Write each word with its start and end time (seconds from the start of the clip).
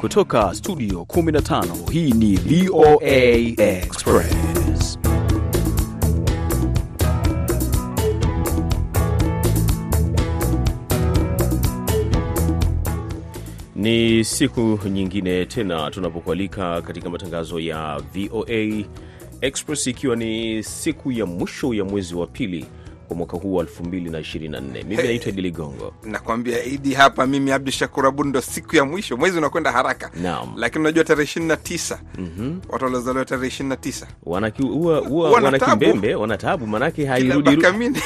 Kutoka 0.00 0.54
studio 0.54 1.00
15 1.04 1.90
hii 1.90 2.10
ni 2.12 2.36
VOA 2.36 3.06
Express. 3.56 4.98
Ni 13.76 14.24
siku 14.24 14.78
nyingine 14.90 15.46
tena 15.46 15.90
tunapokualika 15.90 16.82
katika 16.82 17.10
matangazo 17.10 17.60
ya 17.60 18.02
VOA 18.14 18.84
Express, 19.40 19.86
ikiwa 19.86 20.16
ni 20.16 20.62
siku 20.62 21.12
ya 21.12 21.26
mwisho 21.26 21.74
ya 21.74 21.84
mwezi 21.84 22.14
wa 22.14 22.26
pili 22.26 22.66
kwa 23.08 23.16
mwaka 23.16 23.36
huu 23.36 23.54
wa 23.54 23.64
2024. 23.64 24.60
Mimi 24.84 24.96
naitwa 24.96 25.32
Idi 25.32 25.42
Ligongo. 25.42 25.94
nakwambia 26.02 26.64
idi 26.64 26.94
hapa 26.94 27.26
mimi 27.26 27.52
abdu 27.52 27.70
shakur 27.70 28.06
abud 28.06 28.26
ndo 28.26 28.40
siku 28.40 28.76
ya 28.76 28.84
mwisho. 28.84 29.16
Mwezi 29.16 29.38
unakwenda 29.38 29.72
haraka. 29.72 30.10
Naam. 30.22 30.52
lakini 30.56 30.80
unajua 30.80 31.04
tarehe 31.04 31.40
29 31.40 31.98
mm 32.18 32.30
-hmm. 32.40 32.72
watu 32.72 32.84
waliozaliwa 32.84 33.24
tarehe 33.24 33.46
ishirini 33.48 33.68
na 33.68 33.76
tisa. 33.76 34.06
Wanaki- 34.26 34.62
huwa- 34.62 34.98
huwa 35.00 35.30
Wana 35.30 36.38
tabu. 36.38 36.66
manake 36.66 37.06
hairudi 37.06 37.56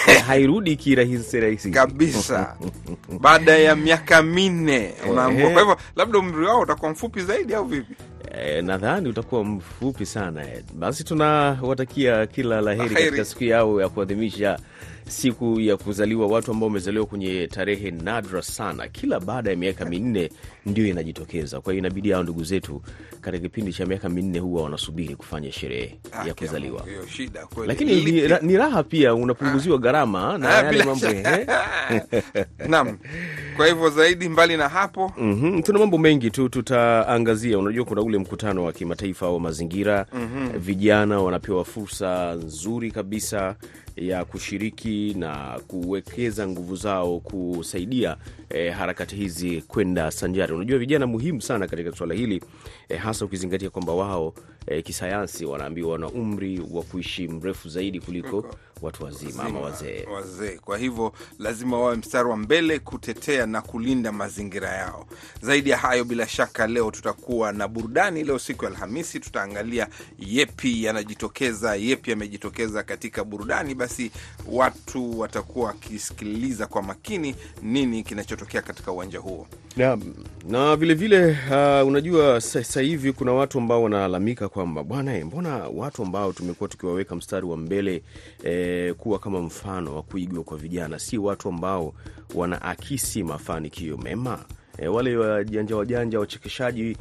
hairudi 0.26 0.76
kirahisi 0.76 1.40
rahisi. 1.40 1.70
Kabisa. 1.70 2.56
Baada 3.20 3.56
ya 3.58 3.76
miaka 3.76 4.22
minne 4.22 4.94
unaambua 5.10 5.50
kwa 5.50 5.60
hivyo 5.60 5.76
labda 5.96 6.18
umri 6.18 6.46
wao 6.46 6.60
utakuwa 6.60 6.90
mfupi 6.90 7.20
zaidi 7.20 7.54
au 7.54 7.64
vipi 7.64 7.94
Eh, 8.38 8.64
nadhani 8.64 9.08
utakuwa 9.08 9.44
mfupi 9.44 10.06
sana. 10.06 10.46
Basi 10.74 11.04
tunawatakia 11.04 12.26
kila 12.26 12.60
la 12.60 12.74
heri 12.74 12.94
katika 12.94 13.24
siku 13.24 13.44
yao 13.44 13.80
ya 13.80 13.88
kuadhimisha 13.88 14.58
siku 15.08 15.60
ya 15.60 15.76
kuzaliwa 15.76 16.26
watu 16.26 16.50
ambao 16.50 16.68
wamezaliwa 16.68 17.06
kwenye 17.06 17.46
tarehe 17.46 17.90
nadra 17.90 18.42
sana. 18.42 18.88
Kila 18.88 19.20
baada 19.20 19.50
ya 19.50 19.56
miaka 19.56 19.84
minne 19.84 20.30
ndio 20.66 20.86
inajitokeza. 20.86 21.60
Kwa 21.60 21.72
hiyo 21.72 21.78
inabidi 21.84 22.10
hao 22.10 22.22
ndugu 22.22 22.44
zetu 22.44 22.82
katika 23.20 23.42
kipindi 23.42 23.72
cha 23.72 23.86
miaka 23.86 24.08
minne 24.08 24.38
huwa 24.38 24.62
wanasubiri 24.62 25.16
kufanya 25.16 25.52
sherehe 25.52 25.98
Ah, 26.12 26.26
ya 26.28 26.34
kuzaliwa. 26.34 26.84
Lakini 27.66 28.04
ni, 28.04 28.22
ni 28.42 28.56
raha 28.56 28.82
pia, 28.82 29.14
unapunguziwa 29.14 29.78
gharama 29.78 30.38
na 30.38 30.48
Ah, 30.58 30.64
yale 30.64 30.84
mambo 30.84 31.06
eh. 31.06 31.46
Naam. 32.68 32.98
kwa 33.56 33.66
hivyo 33.66 33.90
zaidi 33.90 34.28
mbali 34.28 34.56
na 34.56 34.68
hapo 34.68 35.12
Mhm, 35.18 35.62
tuna 35.62 35.78
mambo 35.78 35.98
mengi 35.98 36.30
tu 36.30 36.48
tutaangazia. 36.48 37.58
Unajua, 37.58 37.84
kuna 37.84 38.02
ule 38.02 38.18
mkutano 38.22 38.64
wa 38.64 38.72
kimataifa 38.72 39.30
wa 39.30 39.40
mazingira. 39.40 40.06
Vijana 40.58 41.20
wanapewa 41.20 41.64
fursa 41.64 42.34
nzuri 42.34 42.90
kabisa 42.90 43.56
ya 43.96 44.24
kushiriki 44.24 45.14
na 45.18 45.60
kuwekeza 45.68 46.48
nguvu 46.48 46.76
zao 46.76 47.20
kusaidia 47.20 48.16
eh, 48.52 48.74
harakati 48.74 49.16
hizi 49.16 49.62
kwenda 49.62 50.10
sanjari. 50.10 50.54
Unajua, 50.54 50.78
vijana 50.78 51.06
muhimu 51.06 51.42
sana 51.42 51.66
katika 51.68 51.92
suala 51.92 52.14
hili 52.14 52.42
eh, 52.88 53.00
hasa 53.00 53.24
ukizingatia 53.24 53.70
kwamba 53.70 53.92
wao 53.94 54.34
eh, 54.66 54.84
kisayansi 54.84 55.44
wanaambiwa 55.44 55.92
wana 55.92 56.08
umri 56.08 56.62
wa 56.70 56.82
kuishi 56.82 57.28
mrefu 57.28 57.68
zaidi 57.68 58.00
kuliko 58.00 58.46
watu 58.82 59.04
wazima 59.04 59.44
ama 59.44 59.60
wazee. 59.60 60.04
wazee. 60.14 60.58
Kwa 60.58 60.78
hivyo 60.78 61.12
lazima 61.38 61.80
wawe 61.80 61.96
mstari 61.96 62.28
wa 62.28 62.36
mbele 62.36 62.78
kutetea 62.78 63.46
na 63.46 63.62
kulinda 63.62 64.12
mazingira 64.12 64.68
yao. 64.68 65.06
Zaidi 65.42 65.70
ya 65.70 65.76
hayo, 65.76 66.04
bila 66.04 66.28
shaka, 66.28 66.66
leo 66.66 66.90
tutakuwa 66.90 67.52
na 67.52 67.68
burudani. 67.68 68.24
Leo 68.24 68.38
siku 68.38 68.64
ya 68.64 68.70
Alhamisi, 68.70 69.20
tutaangalia 69.20 69.88
yepi 70.18 70.84
yanajitokeza, 70.84 71.76
yepi 71.76 72.10
yamejitokeza 72.10 72.82
katika 72.82 73.24
burudani. 73.24 73.74
Basi 73.74 74.10
watu 74.46 75.20
watakuwa 75.20 75.66
wakisikiliza 75.66 76.66
kwa 76.66 76.82
makini 76.82 77.34
nini 77.62 78.02
kinachotokea 78.46 78.62
katika 78.62 78.92
uwanja 78.92 79.18
huo. 79.18 79.46
na, 79.76 79.98
na 80.48 80.76
vilevile 80.76 81.36
uh, 81.50 81.88
unajua 81.88 82.40
sasa 82.40 82.80
hivi 82.80 83.12
kuna 83.12 83.32
watu 83.32 83.58
ambao 83.58 83.82
wanalalamika 83.82 84.48
kwamba 84.48 84.84
bwana, 84.84 85.16
eh, 85.16 85.26
mbona 85.26 85.56
watu 85.74 86.02
ambao 86.02 86.32
tumekuwa 86.32 86.68
tukiwaweka 86.68 87.14
mstari 87.16 87.46
wa 87.46 87.56
mbele 87.56 88.02
eh, 88.44 88.94
kuwa 88.94 89.18
kama 89.18 89.40
mfano 89.40 89.94
wa 89.96 90.02
kuigwa 90.02 90.44
kwa 90.44 90.56
vijana 90.58 90.98
si 90.98 91.18
watu 91.18 91.48
ambao 91.48 91.94
wanaakisi 92.34 93.22
mafanikio 93.22 93.96
mema? 93.96 94.38
Eh, 94.78 94.94
wale 94.94 95.16
wajanja 95.16 95.76
wajanja 95.76 96.20
wachekeshaji 96.20 96.96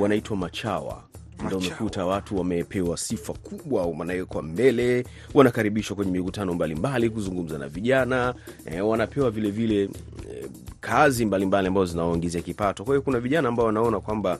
wanaitwa 0.00 0.36
machawa 0.36 1.04
ndo 1.46 1.58
umekuta 1.58 2.06
watu 2.06 2.38
wamepewa 2.38 2.96
sifa 2.96 3.32
kubwa, 3.32 3.86
wanawekwa 3.86 4.42
mbele, 4.42 5.04
wanakaribishwa 5.34 5.96
kwenye 5.96 6.12
mikutano 6.12 6.54
mbalimbali 6.54 7.10
kuzungumza 7.10 7.58
na 7.58 7.68
vijana 7.68 8.34
eh, 8.66 8.88
wanapewa 8.88 9.30
vilevile 9.30 9.82
eh, 9.82 9.90
kazi 10.80 11.26
mbalimbali 11.26 11.68
ambazo 11.68 11.86
zinawaongezea 11.86 12.42
kipato. 12.42 12.84
Kwa 12.84 12.94
hiyo 12.94 13.02
kuna 13.02 13.20
vijana 13.20 13.48
ambao 13.48 13.66
wanaona 13.66 14.00
kwamba 14.00 14.38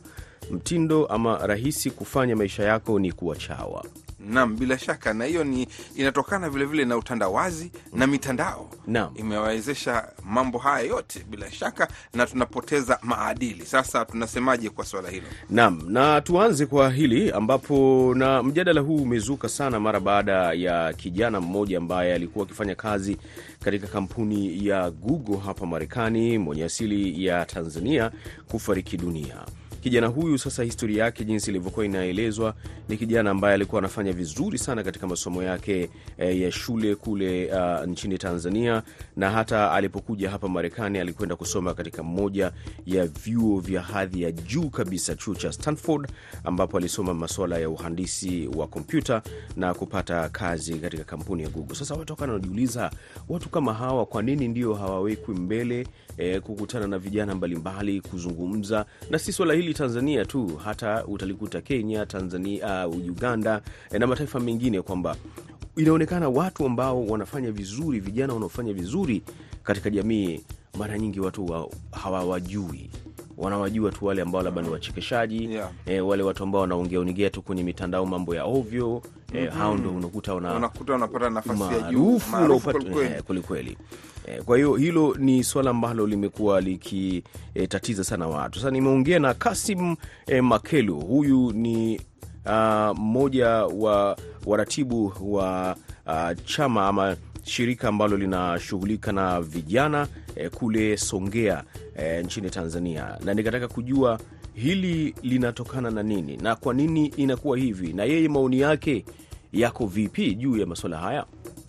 mtindo 0.51 1.07
ama 1.07 1.47
rahisi 1.47 1.91
kufanya 1.91 2.37
maisha 2.37 2.63
yako 2.65 2.99
ni 2.99 3.13
kuwa 3.13 3.37
chawa. 3.37 3.85
Naam, 4.29 4.57
bila 4.57 4.79
shaka, 4.79 5.15
na 5.15 5.25
hiyo 5.25 5.45
ni 5.45 5.69
inatokana 5.97 6.51
vilevile 6.51 6.85
na 6.85 6.97
utandawazi 6.97 7.73
na 7.93 8.07
mitandao 8.07 8.71
Naam. 8.87 9.13
imewawezesha 9.17 10.09
mambo 10.25 10.59
haya 10.59 10.87
yote 10.87 11.25
bila 11.31 11.51
shaka, 11.53 11.89
na 12.15 12.27
tunapoteza 12.27 12.99
maadili. 13.03 13.67
Sasa 13.67 14.05
tunasemaje 14.05 14.71
kwa 14.71 14.85
swala 14.85 15.11
hilo? 15.11 15.27
Naam, 15.51 15.83
na 15.89 16.21
tuanze 16.21 16.67
kwa 16.67 16.91
hili 16.91 17.31
ambapo, 17.31 18.13
na 18.17 18.43
mjadala 18.43 18.81
huu 18.81 18.97
umezuka 18.97 19.49
sana 19.49 19.81
mara 19.81 20.01
baada 20.01 20.53
ya 20.53 20.93
kijana 20.93 21.41
mmoja 21.41 21.79
ambaye 21.79 22.15
alikuwa 22.15 22.45
akifanya 22.45 22.75
kazi 22.75 23.17
katika 23.61 23.87
kampuni 23.87 24.67
ya 24.67 24.91
Google 24.91 25.37
hapa 25.47 25.67
Marekani, 25.67 26.39
mwenye 26.39 26.65
asili 26.65 27.25
ya 27.25 27.45
Tanzania 27.45 28.11
kufariki 28.49 28.97
dunia. 28.97 29.37
Kijana 29.83 30.07
huyu 30.07 30.39
sasa, 30.39 30.63
historia 30.63 31.05
yake 31.05 31.25
jinsi 31.25 31.51
ilivyokuwa 31.51 31.85
inaelezwa, 31.87 32.55
ni 32.89 32.97
kijana 32.97 33.31
ambaye 33.31 33.55
alikuwa 33.55 33.79
anafanya 33.79 34.13
vizuri 34.13 34.59
sana 34.59 34.83
katika 34.83 35.07
masomo 35.07 35.43
yake 35.43 35.91
eh, 36.19 36.41
ya 36.41 36.53
shule 36.53 36.95
kule 36.95 37.53
uh, 37.53 37.85
nchini 37.87 38.19
Tanzania, 38.19 38.83
na 39.17 39.31
hata 39.31 39.73
alipokuja 39.73 40.31
hapa 40.31 40.49
Marekani 40.49 40.99
alikwenda 40.99 41.37
kusoma 41.37 41.75
katika 41.75 42.03
moja 42.03 42.53
ya 42.87 43.07
vyuo 43.07 43.61
vya 43.61 43.83
hadhi 43.83 44.23
ya 44.23 44.33
juu 44.33 44.71
kabisa, 44.71 45.15
chuo 45.17 45.35
cha 45.35 45.53
Stanford, 45.53 46.09
ambapo 46.45 46.77
alisoma 46.77 47.15
masuala 47.15 47.59
ya 47.59 47.71
uhandisi 47.71 48.49
wa 48.57 48.67
kompyuta 48.67 49.23
na 49.57 49.75
kupata 49.75 50.29
kazi 50.29 50.75
katika 50.75 51.05
kampuni 51.05 51.43
ya 51.43 51.49
Google. 51.49 51.75
Sasa 51.77 51.95
watu 51.95 52.13
wakawa 52.13 52.33
wanajiuliza, 52.33 52.91
watu 53.29 53.49
kama 53.49 53.75
hawa 53.75 54.07
kwa 54.07 54.23
nini 54.23 54.49
ndio 54.49 54.75
hawawekwi 54.75 55.35
mbele 55.35 55.87
e, 56.19 56.41
kukutana 56.41 56.87
na 56.87 56.99
vijana 56.99 57.35
mbalimbali 57.35 58.01
kuzungumza, 58.01 58.87
na 59.11 59.19
si 59.19 59.33
swala 59.33 59.55
hili 59.55 59.75
Tanzania 59.75 60.25
tu, 60.25 60.57
hata 60.65 61.05
utalikuta 61.07 61.61
Kenya, 61.61 62.07
Tanzania, 62.07 62.89
uh, 62.89 62.97
Uganda 62.97 63.61
e, 63.91 63.99
na 63.99 64.07
mataifa 64.07 64.41
mengine 64.41 64.83
kwamba 64.83 65.17
inaonekana 65.77 66.29
watu 66.29 66.67
ambao 66.67 67.07
wanafanya 67.07 67.53
vizuri, 67.53 68.01
vijana 68.01 68.33
wanaofanya 68.35 68.73
vizuri 68.73 69.23
katika 69.63 69.91
jamii, 69.91 70.41
mara 70.79 70.99
nyingi 70.99 71.21
watu 71.21 71.47
wa, 71.47 71.69
hawawajui 71.93 72.91
wanawajua 73.37 73.91
tu 73.93 74.05
wale 74.07 74.23
ambao 74.23 74.43
labda 74.43 74.63
ni 74.63 74.69
wachekeshaji 74.69 75.45
Yeah. 75.53 75.71
E, 75.87 76.01
wale 76.01 76.23
watu 76.23 76.43
ambao 76.43 76.61
wanaongeaongea 76.61 77.31
tu 77.31 77.43
kwenye 77.43 77.63
mitandao 77.63 78.07
mambo 78.07 78.35
ya 78.35 78.45
ovyo 78.45 79.03
eh, 79.35 79.51
hao 79.53 79.77
ndo 79.77 79.91
unakuta 79.91 80.35
Unakuta 80.35 80.93
wanapata 80.93 81.31
nafasi 81.31 81.63
ya 81.63 81.91
juu 81.93 82.21
kwelikweli. 83.27 83.71
E. 83.71 84.33
Eh, 84.35 84.43
Kwa 84.43 84.57
hiyo 84.57 84.75
hilo 84.75 85.15
ni 85.19 85.45
swala 85.45 85.71
ambalo 85.71 86.07
limekuwa 86.07 86.61
likitatiza 86.61 88.05
sana 88.05 88.27
watu. 88.29 88.59
Sasa 88.59 88.71
nimeongea 88.71 89.19
na 89.19 89.35
Kasim 89.35 89.97
e, 90.27 90.41
Makelu, 90.41 91.01
huyu 91.01 91.53
ni 91.53 92.01
ah, 92.47 92.95
mmoja 92.97 93.49
wa 93.65 94.17
waratibu 94.47 95.13
wa 95.21 95.77
uh, 96.07 96.45
chama 96.45 96.87
ama 96.89 97.17
shirika 97.45 97.89
ambalo 97.89 98.17
linashughulika 98.17 99.13
na 99.13 99.41
vijana 99.41 100.07
eh, 100.37 100.51
kule 100.51 100.97
Songea 100.97 101.65
eh, 101.97 102.25
nchini 102.25 102.51
Tanzania, 102.51 103.19
na 103.25 103.35
nikataka 103.35 103.69
kujua 103.69 104.19
hili 104.55 105.15
linatokana 105.23 105.91
na 105.91 106.03
nini 106.03 106.37
na 106.37 106.57
kwa 106.57 106.75
nini 106.75 107.07
inakuwa 107.07 107.59
hivi, 107.59 107.93
na 107.93 108.05
yeye 108.05 108.29
maoni 108.29 108.61
yake 108.61 109.05
yako 109.53 109.87
vipi 109.87 110.35
juu 110.35 110.57
ya 110.57 110.67
masuala 110.67 110.99
haya. 110.99 111.25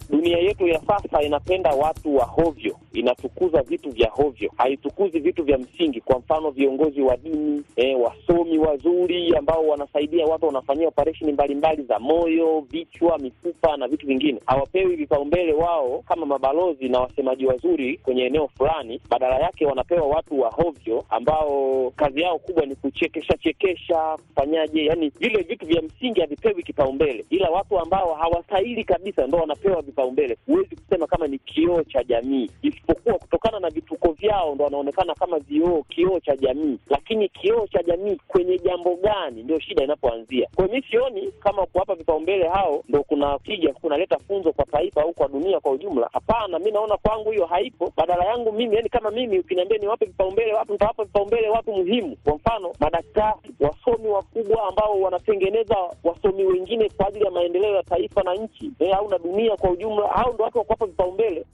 Dunia 0.10 0.38
yetu 0.38 0.68
ya 0.68 0.82
sasa 0.88 1.22
inapenda 1.22 1.70
watu 1.70 2.16
wa 2.16 2.26
hovyo, 2.26 2.76
inatukuza 2.94 3.62
vitu 3.62 3.90
vya 3.92 4.10
hovyo, 4.10 4.52
haitukuzi 4.58 5.20
vitu 5.20 5.44
vya 5.44 5.58
msingi. 5.58 6.02
Kwa 6.02 6.20
mfano, 6.20 6.52
viongozi 6.52 7.02
wa 7.02 7.18
dini 7.18 7.64
eh, 7.76 7.98
wasomi 8.02 8.58
wazuri 8.58 9.36
ambao 9.38 9.68
wanasaidia 9.68 10.26
watu, 10.26 10.46
wanafanyia 10.46 10.88
operesheni 10.88 11.32
mbalimbali 11.32 11.84
za 11.84 12.00
moyo, 12.00 12.60
vichwa, 12.72 13.18
mifupa 13.18 13.78
na 13.78 13.88
vitu 13.88 14.08
vingine, 14.08 14.40
hawapewi 14.46 14.96
vipaumbele 14.96 15.54
wao 15.54 16.04
kama 16.08 16.26
mabalozi 16.26 16.90
na 16.90 17.00
wasemaji 17.00 17.46
wazuri 17.46 17.98
kwenye 17.98 18.24
eneo 18.26 18.48
fulani. 18.48 19.02
Badala 19.10 19.36
yake 19.40 19.66
wanapewa 19.66 20.08
watu 20.08 20.40
wa 20.40 20.50
hovyo 20.50 21.06
ambao 21.10 21.92
kazi 21.96 22.22
yao 22.22 22.40
kubwa 22.40 22.66
ni 22.66 22.76
kuchekesha 22.76 23.38
chekesha, 23.38 24.18
kufanyaje, 24.28 24.86
yani 24.86 25.10
vile 25.20 25.42
vitu 25.42 25.66
vya 25.66 25.82
msingi 25.82 26.22
havipewi 26.22 26.64
kipaumbele, 26.64 27.26
ila 27.30 27.50
watu 27.50 27.80
ambao 27.80 28.14
hawastahili 28.14 28.84
kabisa 28.84 29.28
ndo 29.28 29.38
wanapewa 29.38 29.82
vipaumbele 29.82 30.03
vipaumbele, 30.04 30.38
huwezi 30.46 30.76
kusema 30.76 31.08
kama 31.08 31.28
ni 31.28 31.40
kioo 31.40 31.84
cha 31.84 32.04
jamii, 32.04 32.50
isipokuwa 32.62 33.16
kutokana 33.18 33.60
na 33.60 33.70
vituko 33.70 34.12
vyao 34.12 34.56
ndo 34.56 34.64
wanaonekana 34.64 35.14
kama 35.16 35.40
vioo, 35.40 35.84
kioo 35.84 36.20
cha 36.20 36.36
jamii. 36.36 36.78
Lakini 36.90 37.30
kioo 37.30 37.68
cha 37.68 37.84
jamii 37.84 38.18
kwenye 38.28 38.58
jambo 38.60 38.96
gani, 38.96 39.44
ndio 39.44 39.60
shida 39.60 39.84
inapoanzia. 39.84 40.48
Kwa 40.56 40.68
mi 40.68 40.82
sioni 40.92 41.32
kama 41.40 41.66
kuwapa 41.66 41.96
vipaumbele 41.96 42.48
hao 42.48 42.84
ndo 42.90 43.04
kuna 43.04 43.40
tija, 43.40 43.74
kunaleta 43.74 44.18
funzo 44.20 44.52
kwa 44.54 44.66
taifa 44.66 45.02
au 45.02 45.14
kwa 45.14 45.28
dunia 45.28 45.60
kwa 45.60 45.72
ujumla. 45.72 46.10
Hapana, 46.14 46.60
mi 46.60 46.72
naona 46.72 46.98
kwangu 46.98 47.32
hiyo 47.32 47.46
haipo. 47.46 47.94
Badala 47.98 48.26
yangu 48.26 48.52
mimi, 48.52 48.76
yani 48.76 48.90
kama 48.90 49.12
mimi 49.12 49.40
ukiniambia 49.40 49.78
niwape 49.78 50.06
vipaumbele 50.06 50.54
watu, 50.54 50.72
nitawapa 50.74 51.04
vipaumbele 51.04 51.50
watu 51.50 51.72
muhimu. 51.74 52.16
Kwa 52.24 52.36
mfano, 52.36 52.74
madaktari, 52.80 53.36
wasomi 53.60 54.08
wakubwa 54.08 54.64
ambao 54.68 55.02
wanatengeneza 55.02 55.76
wasomi 56.04 56.44
wengine 56.46 56.90
kwa 56.98 57.08
ajili 57.08 57.26
ya 57.26 57.32
maendeleo 57.32 57.76
ya 57.76 57.84
taifa 57.84 58.24
na 58.24 58.34
nchi 58.36 58.72
eh, 58.80 58.98
au 58.98 59.10
na 59.10 59.18
dunia 59.18 59.56
kwa 59.56 59.70
ujumla. 59.70 59.83
Hao 60.16 60.34
ndo 60.34 60.44
watu 60.44 60.58
wa 60.58 60.88
vipaumbele. 60.88 61.46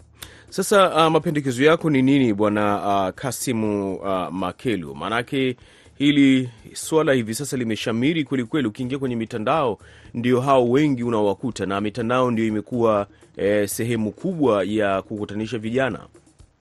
Sasa 0.49 0.89
uh, 1.05 1.11
mapendekezo 1.13 1.63
yako 1.63 1.89
ni 1.89 2.01
nini 2.01 2.33
bwana 2.33 2.75
uh, 3.07 3.15
Kasimu 3.15 3.95
uh, 3.95 4.27
Makelu? 4.31 4.95
Maanake 4.95 5.55
hili 5.95 6.49
swala 6.73 7.13
hivi 7.13 7.33
sasa 7.35 7.57
limeshamiri 7.57 8.23
kwelikweli. 8.23 8.67
Ukiingia 8.67 8.99
kwenye 8.99 9.15
mitandao, 9.15 9.77
ndio 10.13 10.41
hao 10.41 10.69
wengi 10.69 11.03
unawakuta, 11.03 11.65
na 11.65 11.81
mitandao 11.81 12.31
ndio 12.31 12.45
imekuwa 12.45 13.07
eh, 13.37 13.67
sehemu 13.69 14.11
kubwa 14.11 14.63
ya 14.63 15.01
kukutanisha 15.01 15.57
vijana. 15.57 15.99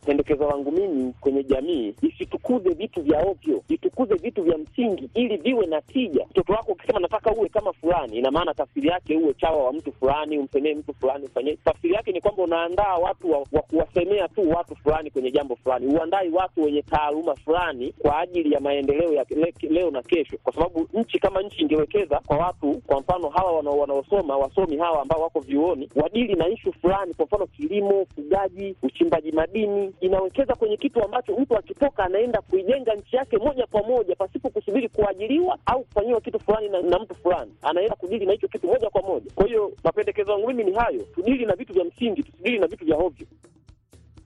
Pendekezo 0.09 0.47
langu 0.51 0.73
mimi 0.73 1.13
kwenye 1.21 1.43
jamii, 1.45 1.95
isitukuze 2.03 2.69
vitu 2.69 3.03
vya 3.03 3.19
ovyo, 3.21 3.63
itukuze 3.69 4.15
vitu 4.15 4.43
vya 4.43 4.59
msingi 4.59 5.11
ili 5.15 5.37
viwe 5.37 5.67
na 5.67 5.81
tija. 5.83 6.27
Mtoto 6.31 6.53
wako 6.53 6.73
ukisema 6.73 7.01
nataka 7.01 7.33
uwe 7.33 7.49
kama 7.49 7.73
fulani, 7.73 8.17
ina 8.19 8.31
maana 8.31 8.55
tafsiri 8.55 8.89
yake 8.89 9.17
uwe 9.17 9.35
chawa 9.35 9.65
wa 9.65 9.73
mtu 9.73 9.93
fulani, 9.93 10.39
umsemee 10.39 10.75
mtu 10.75 10.95
fulani, 10.95 11.25
ufanye. 11.25 11.57
Tafsiri 11.65 11.95
yake 11.95 12.13
ni 12.13 12.21
kwamba 12.21 12.43
unaandaa 12.43 12.95
watu 12.95 13.31
wa, 13.33 13.39
wa 13.39 13.63
kuwasemea 13.63 14.29
tu 14.29 14.51
watu 14.51 14.77
fulani 14.77 15.11
kwenye 15.11 15.31
jambo 15.31 15.57
fulani, 15.57 15.87
uandai 15.87 16.31
watu 16.31 16.63
wenye 16.63 16.83
taaluma 16.83 17.35
fulani 17.37 17.93
kwa 17.99 18.19
ajili 18.19 18.53
ya 18.55 18.61
maendeleo 18.61 19.13
ya 19.13 19.27
le, 19.31 19.55
leo 19.71 19.91
na 19.91 20.03
kesho, 20.03 20.37
kwa 20.43 20.53
sababu 20.53 20.89
nchi 20.95 21.19
kama 21.19 21.43
nchi 21.43 21.63
ingewekeza 21.63 22.21
kwa 22.27 22.37
watu, 22.37 22.83
kwa 22.87 23.01
mfano 23.01 23.29
hawa 23.29 23.53
wanaosoma, 23.53 24.37
wasomi 24.37 24.77
hawa 24.77 25.03
ambao 25.03 25.21
wako 25.21 25.41
vyuoni, 25.41 25.89
wadili 25.97 26.35
na 26.35 26.49
ishu 26.49 26.73
fulani, 26.73 27.15
kwa 27.15 27.25
mfano 27.25 27.47
kilimo, 27.47 28.01
ufugaji, 28.03 28.77
uchimbaji 28.83 29.33
madini 29.33 29.95
inawekeza 30.01 30.55
kwenye 30.55 30.77
kitu 30.77 31.05
ambacho 31.05 31.37
mtu 31.37 31.57
akitoka 31.57 32.05
anaenda 32.05 32.41
kuijenga 32.41 32.95
nchi 32.95 33.17
yake 33.17 33.39
moja 33.39 33.67
kwa 33.67 33.83
moja 33.83 34.17
pasipo 34.17 34.51
kusubiri 34.51 34.89
kuajiriwa 34.89 35.59
au 35.67 35.85
kufanyiwa 35.85 36.21
kitu 36.21 36.41
fulani 36.41 36.69
na, 36.69 36.81
na 36.83 36.99
mtu 36.99 37.15
fulani, 37.15 37.53
anaenda 37.63 37.95
kudili 37.97 38.27
na 38.27 38.33
hicho 38.33 38.49
kitu 38.49 38.67
moja 38.67 38.91
kwa 38.91 39.03
moja. 39.03 39.31
Kwa 39.35 39.47
hiyo 39.47 39.73
mapendekezo 39.85 40.33
yangu 40.33 40.47
mimi 40.49 40.65
ni 40.65 40.73
hayo, 40.73 41.03
tudili 41.15 41.47
na 41.47 41.55
vitu 41.57 41.73
vya 41.73 41.85
msingi, 41.85 42.23
tusidili 42.23 42.59
na 42.59 42.67
vitu 42.67 42.85
vya 42.85 42.97
hovyo. 42.97 43.27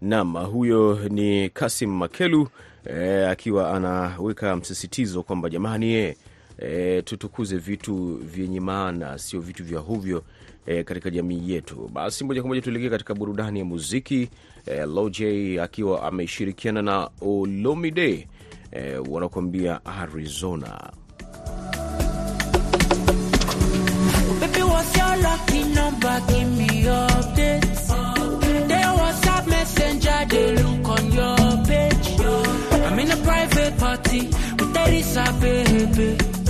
Naam, 0.00 0.36
huyo 0.46 0.98
ni 1.08 1.50
Kasim 1.50 1.90
Makelu 1.96 2.48
eh, 2.86 3.28
akiwa 3.30 3.70
anaweka 3.74 4.56
msisitizo 4.56 5.22
kwamba 5.22 5.48
jamani, 5.50 5.92
eh, 5.94 6.16
eh, 6.58 7.04
tutukuze 7.04 7.56
vitu 7.56 8.16
vyenye 8.16 8.60
maana, 8.60 9.18
sio 9.18 9.40
vitu 9.40 9.64
vya 9.64 9.78
huvyo 9.78 10.24
e, 10.66 10.84
katika 10.84 11.10
jamii 11.10 11.50
yetu. 11.52 11.90
Basi 11.92 12.24
moja 12.24 12.40
kwa 12.42 12.48
moja 12.48 12.62
tuelekee 12.62 12.88
katika 12.90 13.14
burudani 13.14 13.58
ya 13.58 13.64
muziki 13.64 14.28
e, 14.66 14.86
Loj 14.86 15.22
akiwa 15.62 16.02
ameshirikiana 16.02 16.82
na 16.82 17.10
Olomide 17.20 18.28
e, 18.72 18.96
wanakuambia 18.96 19.84
Arizona. 19.86 20.92
Baby. 35.40 36.41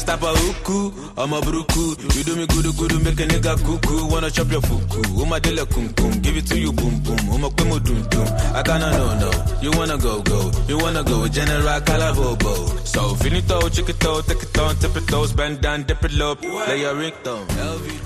está 0.00 0.16
maluco? 0.16 0.94
I'm 1.18 1.32
a. 1.32 1.40
You 1.40 2.24
do 2.24 2.36
me 2.36 2.46
good, 2.46 2.64
good, 2.76 3.04
make 3.04 3.20
a 3.20 3.26
nigga 3.26 3.56
cuckoo. 3.64 4.06
Wanna 4.10 4.30
chop 4.30 4.50
your 4.50 4.60
fuku, 4.62 5.20
Uma 5.22 5.40
de 5.40 5.52
la 5.52 5.64
kum 5.64 5.88
kum, 5.94 6.10
give 6.22 6.36
it 6.36 6.46
to 6.46 6.58
you 6.58 6.72
boom 6.72 7.00
boom. 7.02 7.18
Uma 7.34 7.48
kwemo 7.50 7.78
dum 7.84 8.02
dum. 8.08 8.26
I 8.54 8.62
kinda 8.62 8.90
know 8.90 9.18
no, 9.18 9.30
you 9.62 9.70
wanna 9.72 9.96
go 9.98 10.22
go, 10.22 10.50
you 10.68 10.78
wanna 10.78 11.02
go 11.02 11.26
General 11.28 11.80
Calabobo. 11.80 12.86
So 12.86 13.14
finito, 13.16 13.60
chiquito, 13.70 14.22
take 14.26 14.42
it 14.42 15.36
bend 15.36 15.60
down, 15.60 15.84
dip 15.84 16.04
it 16.04 16.12
low, 16.12 16.36
lay 16.68 16.80
your 16.80 16.94
ringtone. 16.94 17.46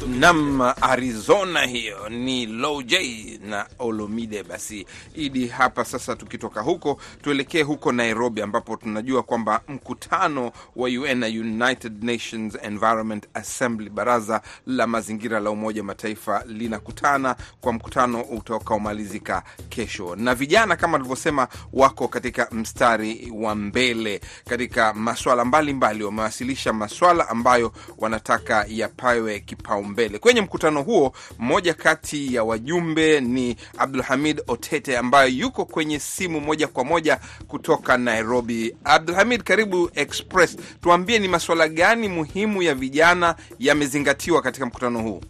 Nam 0.07 0.61
Arizona, 0.83 1.67
hiyo 1.67 2.09
ni 2.09 2.47
Low 2.47 2.83
J 2.83 3.39
na 3.45 3.67
Olomide. 3.79 4.43
Basi 4.43 4.87
idi 5.15 5.47
hapa 5.47 5.85
sasa, 5.85 6.17
tukitoka 6.17 6.61
huko 6.61 7.01
tuelekee 7.23 7.63
huko 7.63 7.93
Nairobi, 7.93 8.43
ambapo 8.43 8.77
tunajua 8.77 9.23
kwamba 9.23 9.61
mkutano 9.69 10.53
wa 10.77 10.89
UN 10.89 11.19
na 11.19 11.27
United 11.27 12.05
Nations 12.05 12.55
Environment 12.63 12.94
Assembly, 13.35 13.91
baraza 13.91 14.41
la 14.67 14.87
mazingira 14.87 15.41
la 15.41 15.51
Umoja 15.51 15.81
wa 15.81 15.87
Mataifa 15.87 16.43
linakutana 16.47 17.37
kwa 17.61 17.73
mkutano 17.73 18.21
utakaomalizika 18.23 19.43
kesho, 19.69 20.17
na 20.17 20.35
vijana 20.35 20.77
kama 20.77 20.99
tulivyosema, 20.99 21.49
wako 21.73 22.09
katika 22.09 22.49
mstari 22.53 23.33
wa 23.35 23.55
mbele 23.55 24.21
katika 24.49 24.95
maswala 24.95 25.45
mbalimbali. 25.45 26.05
Wamewasilisha 26.05 26.73
maswala 26.73 27.29
ambayo 27.29 27.73
wanataka 27.99 28.65
yapawe 28.69 29.41
kipaumbele 29.41 30.19
kwenye 30.19 30.41
mkutano 30.41 30.83
huo. 30.83 31.13
Mmoja 31.39 31.75
kati 31.75 32.35
ya 32.35 32.45
wajumbe 32.45 33.21
ni 33.21 33.57
Abdulhamid 33.79 34.43
Otete 34.47 34.99
ambaye 34.99 35.31
yuko 35.33 35.65
kwenye 35.65 35.99
simu 36.01 36.41
moja 36.41 36.69
kwa 36.69 36.85
moja 36.85 37.19
kutoka 37.49 37.97
Nairobi. 37.99 38.77
Abdulhamid, 38.85 39.43
karibu 39.43 39.91
Express. 39.95 40.57
Tuambie 40.83 41.19
ni 41.19 41.29
maswala 41.29 41.69
gani 41.69 42.09
muhimu 42.09 42.63
ya 42.63 42.75
vijana 42.89 43.35
yamezingatiwa 43.59 44.43
katika 44.43 44.67
mkutano 44.67 45.03
huu? 45.03 45.21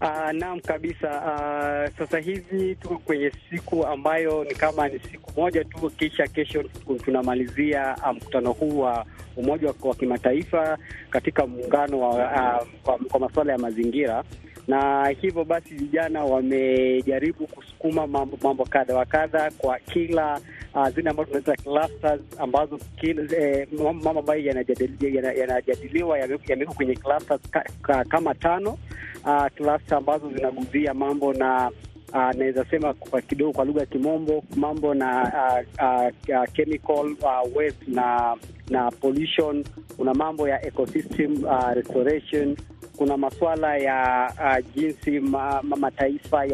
Uh, 0.00 0.30
naam 0.32 0.60
kabisa. 0.60 1.08
Uh, 1.08 1.98
sasa 1.98 2.18
hivi 2.18 2.74
tuko 2.74 2.98
kwenye 2.98 3.32
siku 3.50 3.86
ambayo 3.86 4.44
ni 4.44 4.54
kama 4.54 4.88
ni 4.88 4.98
siku 4.98 5.40
moja 5.40 5.64
tu, 5.64 5.90
kisha 5.90 6.26
kesho 6.26 6.62
tunamalizia 7.04 7.96
uh, 8.02 8.16
mkutano 8.16 8.52
huu 8.52 8.78
wa 8.80 9.06
umoja 9.36 9.74
wa 9.82 9.94
kimataifa 9.94 10.78
katika 11.10 11.46
muungano 11.46 12.00
wa, 12.00 12.08
uh, 12.10 12.66
kwa, 12.82 12.98
kwa 12.98 13.20
masuala 13.20 13.52
ya 13.52 13.58
mazingira 13.58 14.24
na 14.68 15.08
hivyo 15.08 15.44
basi 15.44 15.74
vijana 15.74 16.24
wamejaribu 16.24 17.46
kusukuma 17.46 18.06
mambo, 18.06 18.38
mambo 18.42 18.64
kadha 18.64 18.96
wa 18.96 19.04
kadha 19.06 19.50
kwa 19.58 19.78
kila 19.78 20.40
uh, 20.74 20.88
zile 20.88 21.10
ambazo 21.10 21.28
tunaita 21.28 21.56
clusters 21.56 22.20
ambazo 22.38 22.78
eh, 23.02 23.68
mambo 23.72 24.10
ambayo 24.20 24.40
yanajadiliwa 24.44 25.32
yanajadiliwa 25.32 26.18
yamewekwa 26.18 26.74
kwenye 26.74 26.94
clusters 26.94 27.40
ka, 27.50 27.64
ka, 27.82 28.04
kama 28.04 28.34
tano 28.34 28.78
uh, 29.24 29.46
cluster 29.54 29.98
ambazo 29.98 30.30
zinaguzia 30.32 30.94
mambo 30.94 31.32
na 31.32 31.70
uh, 32.12 32.30
naweza 32.34 32.64
sema 32.64 32.94
kwa 32.94 33.20
kidogo 33.22 33.52
kwa 33.52 33.64
lugha 33.64 33.80
ya 33.80 33.86
Kimombo 33.86 34.44
mambo 34.56 34.94
na 34.94 35.22
uh, 35.22 35.84
uh, 35.84 36.38
uh, 36.38 36.52
chemical 36.52 37.06
uh, 37.22 37.56
waste 37.56 37.84
na 37.88 38.36
na 38.70 38.90
pollution. 38.90 39.64
Kuna 39.96 40.14
mambo 40.14 40.48
ya 40.48 40.66
ecosystem 40.66 41.44
uh, 41.44 41.72
restoration 41.74 42.56
kuna 42.98 43.16
masuala 43.16 43.76
ya 43.76 44.26
uh, 44.38 44.74
jinsi 44.74 45.20
ma, 45.20 45.62
ma, 45.62 45.76
mataifa 45.76 46.44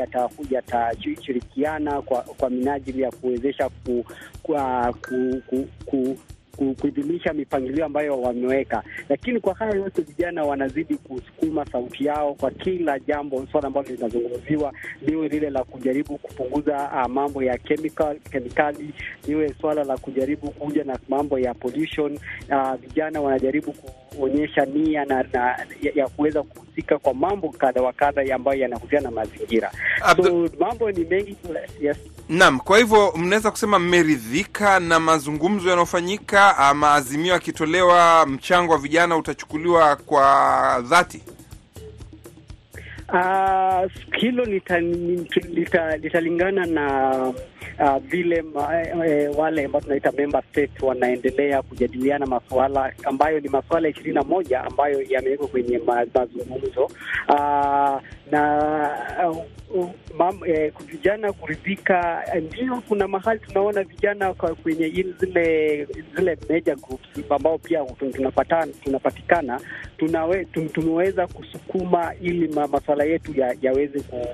yatashirikiana 0.51 2.03
kwa, 2.03 2.21
kwa 2.23 2.51
minajili 2.51 3.03
ya 3.03 3.11
kuwezesha 3.11 3.69
ku, 3.69 4.05
ku, 4.43 4.53
ku, 4.53 4.93
ku, 5.03 5.43
ku 5.47 5.69
ku- 5.87 6.19
kuidhinisha 6.57 7.33
mipangilio 7.33 7.85
ambayo 7.85 8.21
wameweka. 8.21 8.83
Lakini 9.09 9.41
kwa 9.41 9.55
haya 9.55 9.75
yote, 9.75 10.03
vijana 10.03 10.45
wanazidi 10.45 10.97
kusukuma 10.97 11.67
sauti 11.67 12.05
yao 12.05 12.35
kwa 12.35 12.51
kila 12.51 12.99
jambo, 12.99 13.47
swala 13.53 13.67
ambalo 13.67 13.87
linazungumziwa, 13.89 14.73
liwe 15.07 15.29
lile 15.29 15.51
la 15.51 15.65
kujaribu 15.65 16.19
kupunguza 16.19 16.91
uh, 16.95 17.11
mambo 17.13 17.43
ya 17.43 17.59
chemical, 17.59 18.17
kemikali, 18.31 18.91
liwe 19.27 19.55
swala 19.61 19.85
la 19.85 19.97
kujaribu 19.97 20.51
kuja 20.51 20.85
na 20.85 20.99
mambo 21.09 21.39
ya 21.39 21.55
pollution. 21.55 22.19
Uh, 22.51 22.75
vijana 22.75 23.21
wanajaribu 23.21 23.73
kuonyesha 23.73 24.65
nia 24.65 25.05
na, 25.05 25.23
na 25.33 25.41
ya, 25.83 25.93
ya 25.95 26.09
kuweza 26.09 26.43
kuhusika 26.43 26.99
kwa 26.99 27.15
mambo 27.15 27.49
kadha 27.49 27.83
wa 27.83 27.93
kadha 27.93 28.35
ambayo 28.35 28.61
yanahusiana 28.61 29.05
na 29.05 29.11
mazingira. 29.11 29.71
So 30.17 30.49
mambo 30.61 30.91
ni 30.91 31.05
mengi. 31.05 31.37
Yes. 31.81 31.97
Naam, 32.29 32.61
kwa 32.61 32.79
hivyo 32.79 33.13
mnaweza 33.17 33.51
kusema 33.51 33.79
mmeridhika 33.79 34.81
na 34.81 35.01
mazungumzo 35.01 35.69
yanayofanyika, 35.71 36.59
ama 36.59 36.95
azimio 36.95 37.33
yakitolewa, 37.33 38.27
mchango 38.27 38.73
wa 38.73 38.79
vijana 38.79 39.17
utachukuliwa 39.17 39.97
kwa 39.97 40.83
dhati? 40.89 41.23
Uh, 43.15 43.87
hilo 44.19 44.45
litalingana 44.45 45.97
lita, 45.97 46.21
lita 46.21 46.67
na 46.67 47.13
uh, 47.81 47.99
vile 48.11 48.43
ma, 48.43 48.83
e, 49.07 49.29
wale 49.29 49.65
ambao 49.65 49.81
tunaita 49.81 50.13
member 50.13 50.43
state 50.51 50.83
wanaendelea 50.83 51.63
kujadiliana 51.63 52.27
masuala 52.27 52.93
ambayo 53.05 53.41
ni 53.41 53.49
masuala 53.49 53.89
ishirini 53.89 54.15
na 54.15 54.23
moja 54.23 54.65
ambayo 54.65 55.03
yamewekwa 55.03 55.49
kwenye 55.49 55.79
ma, 55.79 56.07
mazungumzo 56.15 56.85
uh, 57.29 58.01
na 58.31 59.31
uh, 59.31 59.45
mam, 60.19 60.41
eh, 60.47 60.73
vijana 60.87 61.33
kuridhika. 61.33 62.23
Ndio, 62.43 62.83
kuna 62.89 63.09
mahali 63.09 63.41
tunaona 63.41 63.83
vijana 63.83 64.35
kwenye 64.35 64.87
zile 65.21 65.85
zile 66.17 66.39
major 66.51 66.77
groups 66.77 67.31
ambao 67.31 67.59
pia 67.59 67.85
tunapatikana 68.85 69.61
tunawe, 69.99 70.45
tumeweza 70.45 71.27
kusukuma 71.27 72.15
ili 72.21 72.49
ma, 72.49 72.67
masuala 72.69 73.05
yetu 73.05 73.35
yaweze 73.63 74.01
ku, 74.01 74.27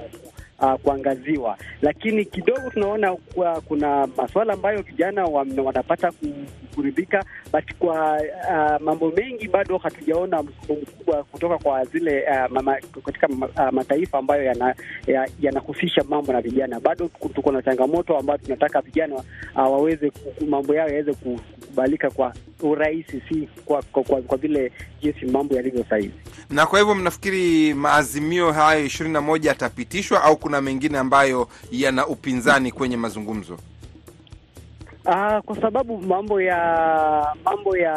uh, 0.61 0.75
kuangaziwa, 0.75 1.57
lakini 1.83 2.25
kidogo 2.25 2.71
tunaona 2.71 3.12
kuwa 3.17 3.61
kuna 3.61 4.07
masuala 4.17 4.52
ambayo 4.52 4.83
vijana 4.83 5.25
wanapata 5.64 6.12
ku- 6.12 6.35
kuridhika, 6.75 7.25
but 7.52 7.75
kwa 7.79 8.17
uh, 8.50 8.83
mambo 8.83 9.11
mengi 9.17 9.49
bado 9.49 9.79
hatujaona 9.79 10.43
msukumo 10.43 10.79
mkubwa 10.81 11.25
kutoka 11.25 11.59
kwa 11.59 11.85
zile 11.85 12.25
uh, 12.31 12.50
mama, 12.52 12.76
katika 13.07 13.29
uh, 13.29 13.73
mataifa 13.73 14.19
ambayo 14.19 14.45
yanahusisha 14.45 15.12
ya- 15.12 15.29
yanahusisha 15.40 16.05
mambo 16.09 16.33
na 16.33 16.40
vijana. 16.40 16.81
Bado 16.81 17.11
tuko 17.35 17.52
na 17.52 17.62
changamoto 17.62 18.19
ambayo 18.19 18.38
tunataka 18.38 18.81
vijana 18.81 19.14
uh, 19.17 19.23
waweze 19.57 20.12
mambo 20.49 20.75
yao 20.75 20.88
yaweze 20.88 21.12
kukubalika 21.14 22.11
kwa 22.11 22.33
urahisi, 22.62 23.23
si 23.29 23.49
kwa, 23.64 23.83
kwa, 23.83 24.02
kwa, 24.02 24.23
kwa 24.23 24.38
vile 24.38 24.73
jinsi 25.02 25.26
mambo 25.26 25.55
yalivyo 25.55 25.85
sahizi. 25.90 26.14
Na 26.50 26.67
kwa 26.67 26.79
hivyo 26.79 26.95
mnafikiri 26.95 27.75
maazimio 27.75 28.52
hayo 28.52 28.85
ishirini 28.85 29.12
na 29.12 29.21
moja 29.21 29.49
yatapitishwa 29.49 30.23
au 30.25 30.37
kuna 30.50 30.61
mengine 30.62 30.99
ambayo 30.99 31.49
yana 31.71 32.07
upinzani 32.07 32.73
kwenye 32.73 32.97
mazungumzo? 32.97 33.59
Ah, 35.07 35.42
kwa 35.42 35.57
sababu 35.61 35.99
mambo 35.99 36.40
ya 36.42 36.59
mambo 37.45 37.76
ya 37.76 37.95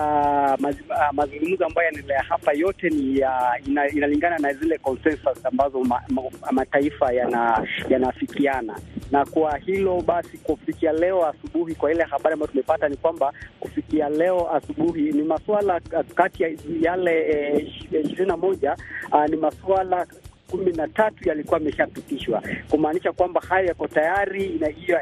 ah, 0.89 1.13
mazungumzo 1.13 1.65
ambayo 1.65 1.85
yanaendelea 1.85 2.23
hapa 2.23 2.53
yote 2.53 2.89
ni 2.89 3.17
ya 3.19 3.59
ina, 3.67 3.89
inalingana 3.89 4.37
na 4.37 4.53
zile 4.53 4.77
consensus 4.77 5.45
ambazo 5.45 5.83
ma, 5.83 6.01
ma, 6.09 6.21
mataifa 6.51 7.13
yana 7.13 7.67
yanafikiana, 7.89 8.79
na 9.11 9.25
kwa 9.25 9.57
hilo 9.57 10.01
basi, 10.01 10.37
kufikia 10.37 10.91
leo 10.91 11.25
asubuhi, 11.27 11.75
kwa 11.75 11.91
ile 11.91 12.03
habari 12.03 12.33
ambayo 12.33 12.51
tumepata 12.51 12.89
ni 12.89 12.97
kwamba 12.97 13.33
kufikia 13.59 14.09
leo 14.09 14.55
asubuhi 14.55 15.01
ni 15.11 15.23
masuala 15.23 15.79
kati 16.15 16.43
ya 16.43 16.49
yale 16.81 17.57
ishirini 18.03 18.27
na 18.27 18.37
moja 18.37 18.77
ah, 19.11 19.27
ni 19.27 19.37
masuala 19.37 20.07
kumi 20.53 20.71
na 20.71 20.87
tatu 20.87 21.29
yalikuwa 21.29 21.59
yameshapitishwa 21.59 22.43
kumaanisha 22.69 23.11
kwamba 23.11 23.41
haya 23.49 23.67
yako 23.67 23.87
tayari 23.87 24.49
na 24.59 24.67
hiyo 24.67 24.97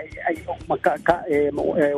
eh, 1.29 1.51
eh, 1.75 1.93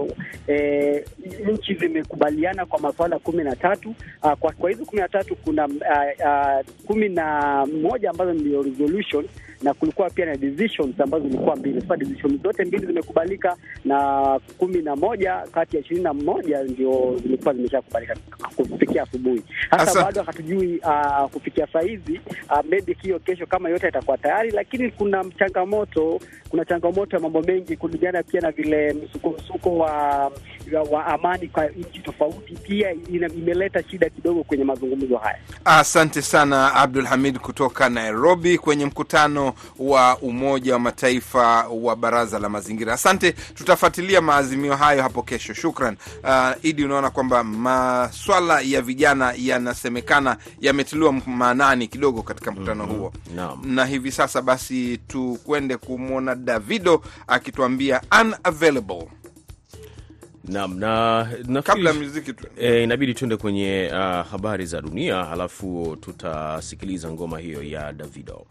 eh, 0.48 1.06
nchi 1.54 1.74
zimekubaliana 1.74 2.66
kwa 2.66 2.80
masuala 2.80 3.20
kumi 3.20 3.44
na 3.44 3.56
tatu. 3.56 3.96
Ah, 4.22 4.36
Kwa, 4.36 4.52
kwa 4.52 4.70
hizo 4.70 4.86
kumi 4.86 5.02
na 5.02 5.08
tatu 5.08 5.36
kuna 5.36 5.64
ah, 5.90 6.26
ah, 6.28 6.64
kumi 6.88 7.10
na 7.10 7.66
moja 7.66 8.10
ambazo 8.10 8.34
ndio 8.34 8.62
resolution 8.64 9.26
na 9.64 9.74
kulikuwa 9.74 10.10
pia 10.10 10.26
na 10.26 10.36
decisions 10.36 11.00
ambazo 11.00 11.24
zilikuwa 11.28 11.56
mbili. 11.56 11.82
Sasa 11.82 11.98
decisions 11.98 12.42
zote 12.42 12.66
mbili 12.66 12.86
zimekubalika 12.88 13.58
na 13.86 14.40
kumi 14.58 14.82
na 14.82 14.96
moja 14.96 15.36
kati 15.52 15.76
ya 15.76 15.82
ishirini 15.82 16.04
na 16.04 16.14
moja 16.14 16.64
ndio 16.64 17.18
zilikuwa 17.24 17.54
zimeshakubalika 17.54 18.16
kufikia 18.56 19.04
asubuhi. 19.04 19.44
Hasa 19.70 20.04
bado 20.04 20.24
hatujui 20.24 20.78
uh, 20.78 21.30
kufikia 21.30 21.68
saa 21.68 21.82
hizi 21.82 22.20
uh, 22.52 22.66
maybe 22.70 22.98
hiyo 23.02 23.20
kesho 23.20 23.43
kama 23.46 23.70
yote 23.70 23.86
yatakuwa 23.86 24.18
tayari, 24.18 24.52
lakini 24.52 24.92
kuna 24.92 25.26
changamoto, 25.40 26.20
kuna 26.50 26.66
changamoto 26.66 27.16
ya 27.16 27.22
mambo 27.22 27.42
mengi 27.42 27.78
kulingana 27.78 28.24
pia 28.24 28.42
na 28.42 28.52
vile 28.52 28.94
msuko 28.94 29.30
msuko 29.30 29.78
wa 29.78 30.32
wa 30.92 31.06
amani 31.06 31.48
kwa 31.48 31.66
nchi 31.68 32.00
tofauti 32.00 32.54
pia 32.54 32.92
ina, 32.92 33.28
imeleta 33.28 33.84
shida 33.92 34.10
kidogo 34.10 34.44
kwenye 34.44 34.64
mazungumzo 34.64 35.18
haya. 35.18 35.40
Asante 35.66 36.22
sana 36.22 36.74
Abdul 36.76 37.06
Hamid 37.06 37.40
kutoka 37.40 37.90
Nairobi 37.90 38.58
kwenye 38.58 38.86
mkutano 38.86 39.54
wa 39.80 40.18
Umoja 40.18 40.74
wa 40.74 40.80
Mataifa 40.80 41.68
wa 41.68 41.96
Baraza 41.96 42.40
la 42.40 42.50
Mazingira. 42.50 42.94
Asante, 42.94 43.32
tutafuatilia 43.32 44.22
maazimio 44.22 44.76
hayo 44.76 45.02
hapo 45.04 45.24
kesho. 45.24 45.54
Shukran. 45.54 45.98
Uh, 46.24 46.66
Idi, 46.66 46.86
unaona 46.86 47.10
kwamba 47.10 47.44
maswala 47.44 48.62
ya 48.62 48.82
vijana 48.82 49.34
yanasemekana 49.38 50.38
yametiliwa 50.62 51.12
maanani 51.14 51.88
kidogo 51.88 52.22
katika 52.24 52.52
mkutano 52.52 52.86
huo 52.86 53.14
no. 53.36 53.60
na 53.64 53.86
hivi 53.86 54.12
sasa 54.12 54.42
basi 54.42 54.98
tukwende 55.08 55.78
kumwona 55.78 56.36
Davido 56.36 57.02
akituambia 57.28 58.02
unavailable. 58.22 59.08
Naam, 60.44 60.80
na 60.80 61.28
nafikiri- 61.48 61.94
muziki 61.94 62.34
tu 62.34 62.48
E, 62.58 62.84
inabidi 62.84 63.14
tuende 63.14 63.38
kwenye 63.38 63.90
uh, 63.92 63.98
habari 64.32 64.66
za 64.66 64.82
dunia 64.82 65.24
halafu 65.26 65.98
tutasikiliza 66.02 67.12
ngoma 67.12 67.40
hiyo 67.40 67.64
ya 67.64 67.94
Davido. 67.94 68.46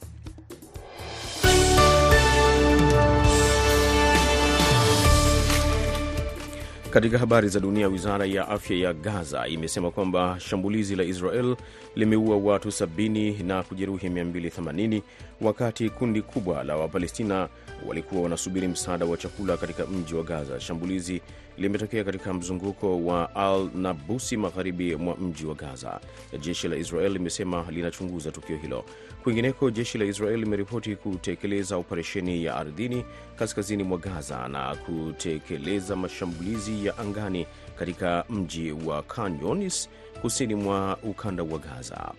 Katika 6.90 7.18
habari 7.18 7.49
za 7.49 7.61
dunia, 7.61 7.88
wizara 7.88 8.26
ya 8.26 8.49
afya 8.49 8.76
ya 8.76 8.92
Gaza 8.92 9.46
imesema 9.49 9.90
kwamba 9.90 10.37
shambulizi 10.40 10.96
la 10.96 11.04
Israel 11.04 11.56
limeua 11.96 12.37
watu 12.37 12.68
70 12.68 13.44
na 13.44 13.62
kujeruhi 13.62 14.08
280 14.08 15.02
wakati 15.40 15.90
kundi 15.90 16.22
kubwa 16.22 16.64
la 16.64 16.76
Wapalestina 16.76 17.49
walikuwa 17.87 18.22
wanasubiri 18.22 18.68
msaada 18.68 19.04
wa 19.06 19.16
chakula 19.16 19.56
katika 19.56 19.87
mji 19.87 20.14
wa 20.14 20.22
Gaza. 20.22 20.61
Shambulizi 20.61 21.20
limetokea 21.59 22.04
katika 22.04 22.35
mzunguko 22.35 23.04
wa 23.04 23.35
Al 23.37 23.68
Nabusi 23.75 24.37
magharibi 24.37 24.97
mwa 24.97 25.16
mji 25.16 25.47
wa 25.47 25.54
Gaza. 25.54 26.00
Jeshi 26.40 26.68
la 26.68 26.76
Israel 26.76 27.12
limesema 27.12 27.66
linachunguza 27.71 28.30
tukio 28.32 28.56
hilo. 28.56 28.85
Kwingineko, 29.23 29.71
jeshi 29.71 29.99
la 29.99 30.04
Israel 30.04 30.38
limeripoti 30.40 30.97
kutekeleza 30.97 31.76
operesheni 31.76 32.44
ya 32.44 32.56
ardhini 32.56 33.04
kaskazini 33.37 33.82
mwa 33.82 33.99
Gaza 33.99 34.49
na 34.49 34.76
kutekeleza 34.76 35.97
mashambulizi 35.97 36.87
ya 36.87 36.99
angani 36.99 37.47
katika 37.78 38.25
mji 38.30 38.73
wa 38.73 39.02
Khan 39.02 39.38
Younis 39.42 39.88
kusini 40.23 40.54
mwa 40.54 40.99
ukanda 41.02 41.42
wa 41.42 41.59
Gaza. 41.59 42.12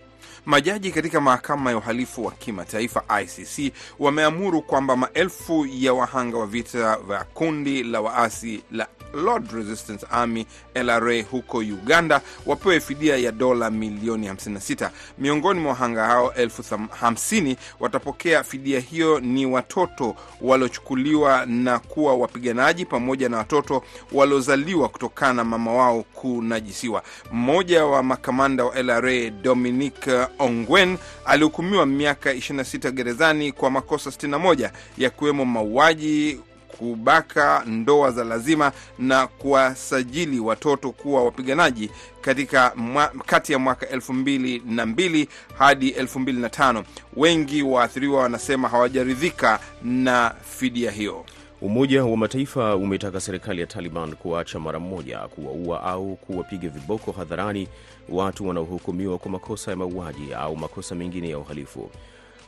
Majaji 0.46 0.90
katika 0.90 1.20
mahakama 1.20 1.70
ya 1.70 1.76
uhalifu 1.76 2.24
wa 2.24 2.32
kimataifa 2.32 3.02
ICC 3.22 3.72
wameamuru 3.98 4.62
kwamba 4.62 4.96
maelfu 4.96 5.66
ya 5.70 5.94
wahanga 5.94 6.38
wa 6.38 6.46
vita 6.46 6.96
vya 7.08 7.24
kundi 7.34 7.82
la 7.82 8.00
waasi 8.00 8.62
la 8.72 8.86
Lord 9.14 9.50
Resistance 9.52 10.06
Army 10.10 10.46
LRA 10.74 11.22
huko 11.30 11.58
Uganda 11.58 12.20
wapewe 12.46 12.80
fidia 12.80 13.16
ya 13.16 13.32
dola 13.32 13.70
milioni 13.70 14.28
56. 14.28 14.90
Miongoni 15.18 15.60
mwa 15.60 15.72
wahanga 15.72 16.04
hao 16.06 16.34
elfu 16.34 16.62
tham- 16.62 16.88
hamsini 17.00 17.56
watapokea 17.80 18.42
fidia 18.44 18.80
hiyo 18.80 19.20
ni 19.20 19.46
watoto 19.46 20.16
waliochukuliwa 20.40 21.46
na 21.46 21.78
kuwa 21.78 22.14
wapiganaji 22.14 22.84
pamoja 22.84 23.28
na 23.28 23.36
watoto 23.36 23.82
waliozaliwa 24.12 24.88
kutokana 24.88 25.32
na 25.32 25.44
mama 25.44 25.72
wao 25.72 26.02
kunajisiwa. 26.14 27.02
Mmoja 27.32 27.84
wa 27.86 28.02
makamanda 28.02 28.64
wa 28.64 28.82
LRA 28.82 29.30
Dominic 29.30 30.08
Ongwen 30.38 30.98
alihukumiwa 31.24 31.86
miaka 31.86 32.32
26 32.32 32.90
gerezani 32.90 33.52
kwa 33.52 33.70
makosa 33.70 34.10
61 34.10 34.70
yakiwemo 34.98 35.44
mauaji 35.44 36.40
kubaka, 36.78 37.62
ndoa 37.66 38.10
za 38.10 38.24
lazima 38.24 38.72
na 38.98 39.26
kuwasajili 39.26 40.40
watoto 40.40 40.92
kuwa 40.92 41.24
wapiganaji 41.24 41.90
katika 42.20 42.72
mwa, 42.76 43.12
kati 43.26 43.52
ya 43.52 43.58
mwaka 43.58 43.86
2002 43.86 45.26
hadi 45.58 45.90
2005. 45.90 46.84
Wengi 47.16 47.62
waathiriwa 47.62 48.22
wanasema 48.22 48.68
hawajaridhika 48.68 49.58
na 49.82 50.34
fidia 50.58 50.90
hiyo. 50.90 51.24
Umoja 51.64 52.04
wa 52.04 52.16
Mataifa 52.16 52.76
umetaka 52.76 53.20
serikali 53.20 53.60
ya 53.60 53.66
Taliban 53.66 54.14
kuacha 54.14 54.58
mara 54.60 54.80
moja 54.80 55.18
kuwaua 55.18 55.82
au 55.82 56.16
kuwapiga 56.16 56.68
viboko 56.68 57.12
hadharani 57.12 57.68
watu 58.08 58.48
wanaohukumiwa 58.48 59.18
kwa 59.18 59.30
makosa 59.30 59.70
ya 59.70 59.76
mauaji 59.76 60.34
au 60.34 60.56
makosa 60.56 60.94
mengine 60.94 61.28
ya 61.30 61.38
uhalifu. 61.38 61.90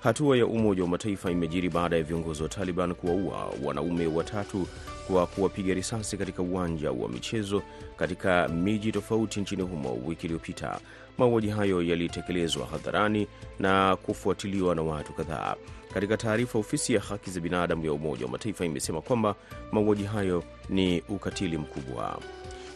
Hatua 0.00 0.36
ya 0.36 0.46
Umoja 0.46 0.82
wa 0.82 0.88
Mataifa 0.88 1.30
imejiri 1.30 1.68
baada 1.70 1.96
ya 1.96 2.02
viongozi 2.02 2.42
wa 2.42 2.48
Taliban 2.48 2.94
kuwaua 2.94 3.52
wanaume 3.64 4.06
watatu 4.06 4.66
kwa 5.06 5.26
kuwapiga 5.26 5.74
risasi 5.74 6.16
katika 6.16 6.42
uwanja 6.42 6.90
wa 6.92 7.08
michezo 7.08 7.62
katika 7.96 8.48
miji 8.48 8.92
tofauti 8.92 9.40
nchini 9.40 9.62
humo 9.62 9.98
wiki 10.06 10.26
iliyopita. 10.26 10.80
Mauaji 11.18 11.48
hayo 11.48 11.82
yalitekelezwa 11.82 12.66
hadharani 12.66 13.26
na 13.58 13.96
kufuatiliwa 13.96 14.74
na 14.74 14.82
watu 14.82 15.12
kadhaa. 15.12 15.54
Katika 15.96 16.16
taarifa, 16.16 16.58
ofisi 16.58 16.94
ya 16.94 17.00
haki 17.00 17.30
za 17.30 17.40
binadamu 17.40 17.84
ya 17.84 17.92
Umoja 17.92 18.24
wa 18.24 18.30
Mataifa 18.30 18.64
imesema 18.64 19.00
kwamba 19.02 19.34
mauaji 19.72 20.04
hayo 20.04 20.44
ni 20.68 21.02
ukatili 21.08 21.58
mkubwa. 21.58 22.18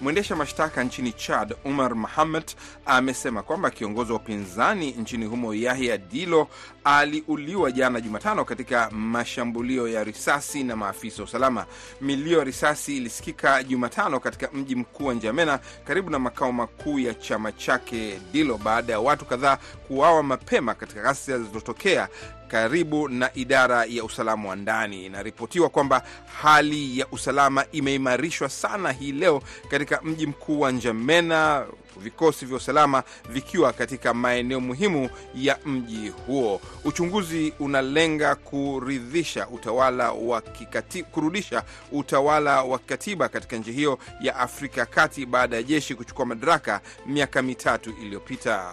Mwendesha 0.00 0.36
mashtaka 0.36 0.84
nchini 0.84 1.12
Chad 1.12 1.54
Umar 1.64 1.94
Mohamed 1.94 2.44
amesema 2.86 3.42
kwamba 3.42 3.70
kiongozi 3.70 4.12
wa 4.12 4.18
upinzani 4.18 4.90
nchini 4.90 5.24
humo 5.26 5.54
Yahya 5.54 5.98
Dilo 5.98 6.48
aliuliwa 6.84 7.72
jana 7.72 8.00
Jumatano 8.00 8.44
katika 8.44 8.90
mashambulio 8.90 9.88
ya 9.88 10.04
risasi 10.04 10.64
na 10.64 10.76
maafisa 10.76 11.22
wa 11.22 11.28
usalama. 11.28 11.66
Milio 12.00 12.38
ya 12.38 12.44
risasi 12.44 12.96
ilisikika 12.96 13.62
Jumatano 13.62 14.20
katika 14.20 14.48
mji 14.52 14.74
mkuu 14.76 15.06
wa 15.06 15.14
Njamena, 15.14 15.60
karibu 15.84 16.10
na 16.10 16.18
makao 16.18 16.52
makuu 16.52 16.98
ya 16.98 17.14
chama 17.14 17.52
chake 17.52 18.20
Dilo, 18.32 18.58
baada 18.58 18.92
ya 18.92 19.00
watu 19.00 19.24
kadhaa 19.24 19.58
kuuawa 19.88 20.22
mapema 20.22 20.74
katika 20.74 21.02
ghasia 21.02 21.38
zilizotokea 21.38 22.08
karibu 22.50 23.08
na 23.08 23.30
idara 23.34 23.84
ya 23.84 24.04
usalama 24.04 24.48
wa 24.48 24.56
ndani. 24.56 25.06
Inaripotiwa 25.06 25.68
kwamba 25.68 26.02
hali 26.42 26.98
ya 26.98 27.06
usalama 27.12 27.64
imeimarishwa 27.72 28.48
sana 28.48 28.92
hii 28.92 29.12
leo 29.12 29.42
katika 29.70 30.00
mji 30.02 30.26
mkuu 30.26 30.60
wa 30.60 30.72
Njamena, 30.72 31.66
vikosi 31.96 32.46
vya 32.46 32.56
usalama 32.56 33.02
vikiwa 33.28 33.72
katika 33.72 34.14
maeneo 34.14 34.60
muhimu 34.60 35.10
ya 35.34 35.58
mji 35.66 36.08
huo. 36.08 36.60
Uchunguzi 36.84 37.52
unalenga 37.60 38.34
kuridhisha 38.34 39.48
utawala 39.48 40.12
wa 40.12 40.40
kikati, 40.40 41.02
kurudisha 41.02 41.62
utawala 41.92 42.62
wa 42.62 42.78
kikatiba 42.78 43.28
katika 43.28 43.56
nchi 43.56 43.72
hiyo 43.72 43.98
ya 44.20 44.36
Afrika 44.36 44.86
Kati 44.86 45.26
baada 45.26 45.56
ya 45.56 45.62
jeshi 45.62 45.94
kuchukua 45.94 46.26
madaraka 46.26 46.80
miaka 47.06 47.42
mitatu 47.42 47.90
iliyopita. 48.02 48.72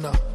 winner. 0.00 0.29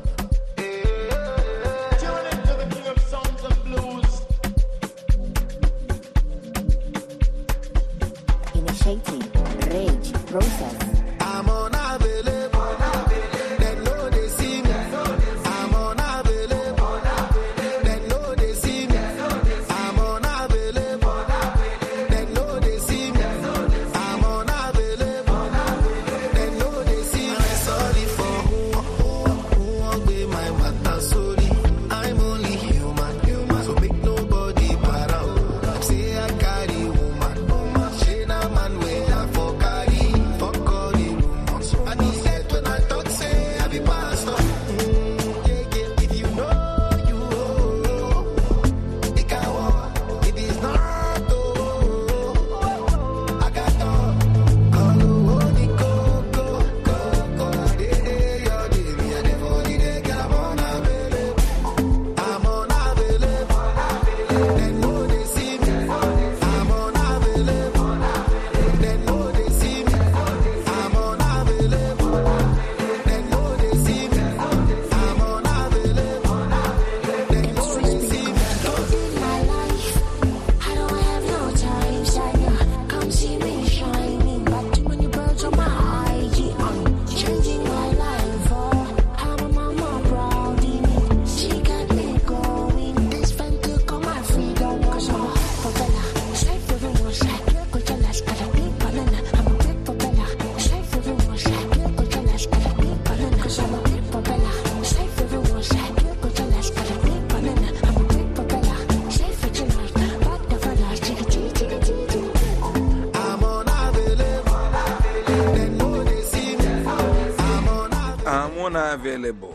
Available 118.95 119.49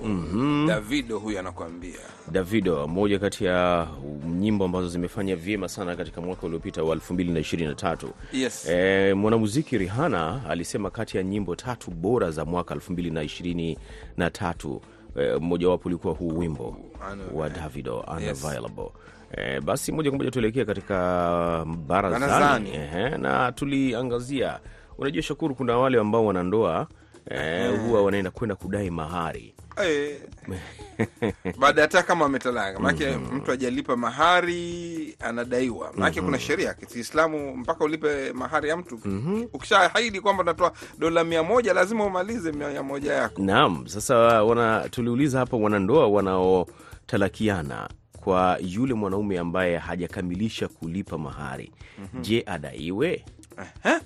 Davido 0.68 1.18
huyu 1.18 1.38
anakuambia 1.38 1.98
Davido, 2.32 2.88
moja 2.88 3.18
kati 3.18 3.44
ya 3.44 3.86
nyimbo 4.38 4.64
ambazo 4.64 4.88
zimefanya 4.88 5.36
vyema 5.36 5.68
sana 5.68 5.96
katika 5.96 6.20
mwaka 6.20 6.46
uliopita 6.46 6.82
wa 6.82 6.96
2023. 6.96 8.08
Yes. 8.32 8.66
E, 8.68 9.14
mwanamuziki 9.14 9.78
Rihanna 9.78 10.40
alisema 10.48 10.90
kati 10.90 11.16
ya 11.16 11.22
nyimbo 11.22 11.56
tatu 11.56 11.90
bora 11.90 12.30
za 12.30 12.44
mwaka 12.44 12.74
2023 12.74 14.80
e, 15.16 15.36
mmojawapo 15.40 15.88
ulikuwa 15.88 16.14
huu 16.14 16.38
wimbo 16.38 16.76
wa 17.34 17.48
Davido 17.50 17.94
Yes. 17.96 18.04
Unavailable. 18.44 18.90
E, 19.36 19.60
basi 19.60 19.92
moja 19.92 20.10
kwa 20.10 20.18
moja 20.18 20.30
tuelekea 20.30 20.64
katika 20.64 20.94
barazani, 21.86 22.26
Barazani. 22.26 22.70
Na 23.22 23.52
tuliangazia, 23.52 24.60
unajua 24.98 25.22
Shakuru, 25.22 25.54
kuna 25.54 25.78
wale 25.78 25.98
ambao 26.00 26.26
wanandoa 26.26 26.86
e, 27.30 27.68
huwa 27.76 28.02
wanaenda 28.02 28.30
kwenda 28.30 28.56
kudai 28.56 28.90
mahari. 28.90 29.54
Baada 31.58 31.80
ya 31.80 31.86
hata 31.86 32.02
kama 32.02 32.24
ametalaka 32.24 32.78
maanake 32.80 33.16
mtu 33.16 33.52
ajalipa 33.52 33.96
mahari 33.96 35.16
anadaiwa. 35.20 35.92
Maanake 35.96 36.20
kuna 36.22 36.38
sheria 36.38 36.68
ya 36.68 36.74
Kiislamu 36.74 37.56
mpaka 37.56 37.84
ulipe 37.84 38.32
mahari 38.32 38.68
ya 38.68 38.76
mtu. 38.76 39.00
Ukishaahidi 39.52 40.20
kwamba 40.20 40.42
unatoa 40.42 40.72
dola 40.98 41.24
mia 41.24 41.42
moja 41.42 41.74
lazima 41.74 42.04
umalize 42.04 42.52
mia 42.52 42.82
moja 42.82 43.12
yako. 43.12 43.42
Naam, 43.42 43.86
sasa 43.88 44.16
wana, 44.44 44.88
tuliuliza 44.88 45.38
hapa 45.38 45.56
wanandoa 45.56 46.08
wanaotalakiana 46.08 47.88
kwa 48.20 48.58
yule 48.60 48.94
mwanaume 48.94 49.38
ambaye 49.38 49.76
hajakamilisha 49.78 50.68
kulipa 50.68 51.18
mahari, 51.18 51.72
je, 52.20 52.42
adaiwe? 52.46 53.24
Ehe, 53.84 53.96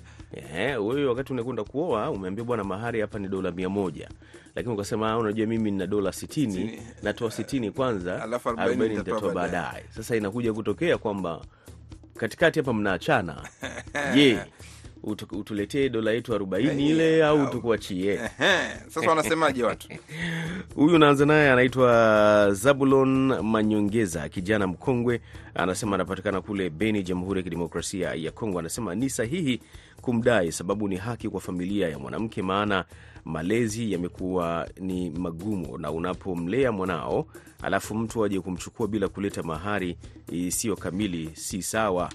wewe 0.77 1.05
wakati 1.05 1.33
unakwenda 1.33 1.63
kuoa 1.63 2.09
umeambia 2.11 2.43
bwana, 2.45 2.63
mahari 2.63 3.01
hapa 3.01 3.19
ni 3.19 3.27
dola 3.27 3.51
mia 3.51 3.69
moja, 3.69 4.09
lakini 4.55 4.73
ukasema 4.75 5.11
"Ah, 5.11 5.17
unajua 5.17 5.47
mimi 5.47 5.71
nina 5.71 5.87
dola 5.87 6.11
sitini, 6.11 6.81
natoa 7.03 7.31
sitini 7.31 7.71
kwanza, 7.71 8.23
arobaini 8.23 8.95
nitatoa 8.95 9.15
nitatoa 9.15 9.33
baadaye." 9.33 9.63
baadaye. 9.63 9.85
Sasa 9.95 10.15
inakuja 10.15 10.53
kutokea 10.53 10.97
kwamba 10.97 11.41
katikati 12.17 12.59
hapa 12.59 12.73
mnaachana. 12.73 13.49
Je, 14.15 14.39
utu- 15.05 15.39
utuletee 15.39 15.89
dola 15.89 16.11
yetu 16.11 16.35
arobaini 16.35 16.89
ile 16.89 17.25
au 17.25 17.47
tukuachie. 17.49 18.19
Sasa 18.87 19.09
wanasemaje 19.09 19.63
watu? 19.63 19.87
Huyu 20.75 20.97
naanza 20.97 21.25
naye 21.25 21.51
anaitwa 21.51 22.49
Zabulon 22.53 23.41
Manyongeza, 23.41 24.29
kijana 24.29 24.67
mkongwe, 24.67 25.21
anasema 25.55 25.95
anapatikana 25.95 26.41
kule 26.41 26.69
Beni, 26.69 27.03
Jamhuri 27.03 27.39
ya 27.39 27.43
Kidemokrasia 27.43 28.13
ya 28.13 28.31
Kongo. 28.31 28.59
Anasema 28.59 28.95
ni 28.95 29.09
sahihi 29.09 29.59
kumdai, 30.01 30.51
sababu 30.51 30.87
ni 30.87 30.95
haki 30.95 31.29
kwa 31.29 31.41
familia 31.41 31.89
ya 31.89 31.99
mwanamke, 31.99 32.41
maana 32.41 32.85
malezi 33.25 33.91
yamekuwa 33.91 34.67
ni 34.79 35.09
magumu, 35.09 35.77
na 35.77 35.91
unapomlea 35.91 36.71
mwanao 36.71 37.25
alafu 37.61 37.95
mtu 37.95 38.25
aje 38.25 38.39
kumchukua 38.39 38.87
bila 38.87 39.07
kuleta 39.07 39.43
mahari 39.43 39.97
isiyo 40.31 40.75
kamili, 40.75 41.29
si 41.33 41.61
sawa. 41.61 42.09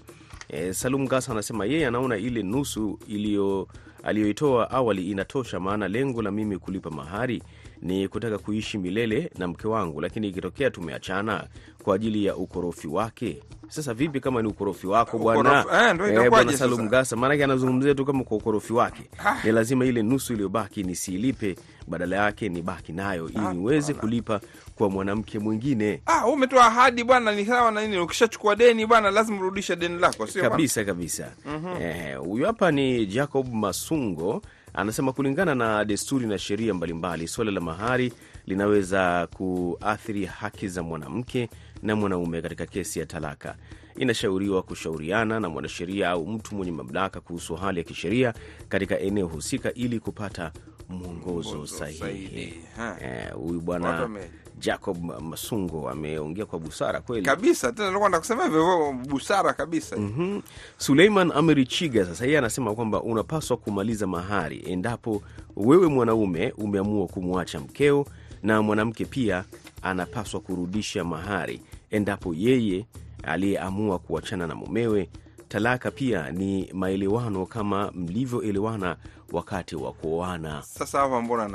E, 0.52 0.72
Salum 0.74 1.06
Gasa 1.08 1.32
anasema 1.32 1.64
yeye 1.66 1.86
anaona 1.86 2.16
ile 2.16 2.42
nusu 2.42 2.98
iliyo 3.08 3.68
aliyoitoa 4.02 4.70
awali 4.70 5.10
inatosha, 5.10 5.60
maana 5.60 5.88
lengo 5.88 6.22
la 6.22 6.30
mimi 6.30 6.58
kulipa 6.58 6.90
mahari 6.90 7.42
ni 7.82 8.08
kutaka 8.08 8.38
kuishi 8.38 8.78
milele 8.78 9.30
na 9.38 9.48
mke 9.48 9.68
wangu, 9.68 10.00
lakini 10.00 10.28
ikitokea 10.28 10.70
tumeachana 10.70 11.44
kwa 11.82 11.94
ajili 11.94 12.24
ya 12.24 12.36
ukorofi 12.36 12.88
wake. 12.88 13.42
Sasa 13.68 13.94
vipi 13.94 14.20
kama 14.20 14.42
ni 14.42 14.48
ukorofi 14.48 14.86
wako 14.86 15.18
bwana? 15.18 15.64
Eh, 16.08 16.14
Eh, 16.24 16.30
bwana 16.30 16.56
Salum? 16.56 16.88
Gasa, 16.88 17.16
maanake 17.16 17.44
anazungumzia 17.44 17.94
tu 17.94 18.04
kama 18.04 18.24
kwa 18.24 18.36
ukorofi 18.36 18.72
wake. 18.72 19.02
Ni 19.44 19.52
lazima 19.52 19.84
ile 19.84 20.02
nusu 20.02 20.32
iliyobaki 20.32 20.82
nisiilipe, 20.82 21.56
badala 21.88 22.16
yake 22.16 22.48
nibaki 22.48 22.92
nayo 22.92 23.28
ili 23.28 23.46
niweze 23.54 23.94
kulipa 23.94 24.40
kwa 24.74 24.90
mwanamke 24.90 25.38
mwingine. 25.38 26.00
Ah, 26.06 26.26
umetoa 26.26 26.66
ahadi 26.66 27.04
bwana, 27.04 27.32
ni 27.32 27.46
sawa 27.46 27.70
na 27.70 27.82
nini? 27.82 27.98
Ukishachukua 27.98 28.56
deni 28.56 28.86
bwana, 28.86 29.10
lazima 29.10 29.38
urudishe 29.40 29.76
deni 29.76 29.98
lako, 29.98 30.26
sio 30.26 30.42
kabisa 30.42 30.84
kabisa 30.84 31.24
kabisa. 31.24 31.80
Eh, 31.80 32.18
Huyu 32.18 32.46
hapa 32.46 32.70
ni 32.72 33.06
Jacob 33.06 33.54
Masungo 33.54 34.42
anasema 34.74 35.12
kulingana 35.12 35.54
na 35.54 35.84
desturi 35.84 36.26
na 36.26 36.38
sheria 36.38 36.74
mbalimbali, 36.74 37.28
suala 37.28 37.50
la 37.50 37.60
mahari 37.60 38.12
linaweza 38.46 39.26
kuathiri 39.36 40.24
haki 40.24 40.68
za 40.68 40.82
mwanamke 40.82 41.48
na 41.82 41.96
mwanaume 41.96 42.42
katika 42.42 42.66
kesi 42.66 42.98
ya 42.98 43.06
talaka. 43.06 43.54
Inashauriwa 43.96 44.62
kushauriana 44.62 45.40
na 45.40 45.48
mwanasheria 45.48 46.10
au 46.10 46.26
mtu 46.26 46.54
mwenye 46.54 46.72
mamlaka 46.72 47.20
kuhusu 47.20 47.56
hali 47.56 47.78
ya 47.78 47.84
kisheria 47.84 48.34
katika 48.68 48.98
eneo 49.00 49.26
husika 49.26 49.74
ili 49.74 50.00
kupata 50.00 50.52
mwongozo 50.88 51.66
sahihi. 51.66 52.54
Huyu 53.34 53.54
Eh, 53.58 53.62
bwana 53.64 54.08
Jacob 54.60 55.04
Masungo 55.20 55.88
ameongea 55.90 56.46
kwa 56.46 56.58
busara 56.58 57.00
kweli. 57.00 57.26
kabisa. 57.26 57.72
Tena 57.72 57.86
nilikuwa 57.88 58.10
nakusema 58.10 58.44
hivyo 58.44 58.92
busara 59.08 59.52
kabisa. 59.52 59.96
Mhm. 59.96 60.40
Suleiman 60.78 61.32
Amiri 61.34 61.66
Chiga 61.66 62.04
sasa 62.06 62.24
yeye 62.24 62.38
anasema 62.38 62.74
kwamba 62.74 63.02
unapaswa 63.02 63.56
kumaliza 63.56 64.06
mahari 64.06 64.62
endapo 64.66 65.22
wewe 65.56 65.86
mwanaume 65.88 66.52
umeamua 66.58 67.06
kumwacha 67.06 67.60
mkeo, 67.60 68.06
na 68.42 68.62
mwanamke 68.62 69.04
pia 69.04 69.44
anapaswa 69.82 70.40
kurudisha 70.40 71.04
mahari 71.04 71.62
endapo 71.90 72.34
yeye 72.34 72.86
aliyeamua 73.22 73.98
kuachana 73.98 74.46
na 74.46 74.54
mumewe. 74.54 75.08
Talaka 75.48 75.90
pia 75.90 76.30
ni 76.30 76.70
maelewano 76.72 77.46
kama 77.46 77.90
mlivyoelewana 77.94 78.96
wakati 79.32 79.76
wa 79.76 79.92
kuoana. 79.92 80.62
Sasa 80.62 80.98
hapa 81.00 81.20
mbona 81.22 81.48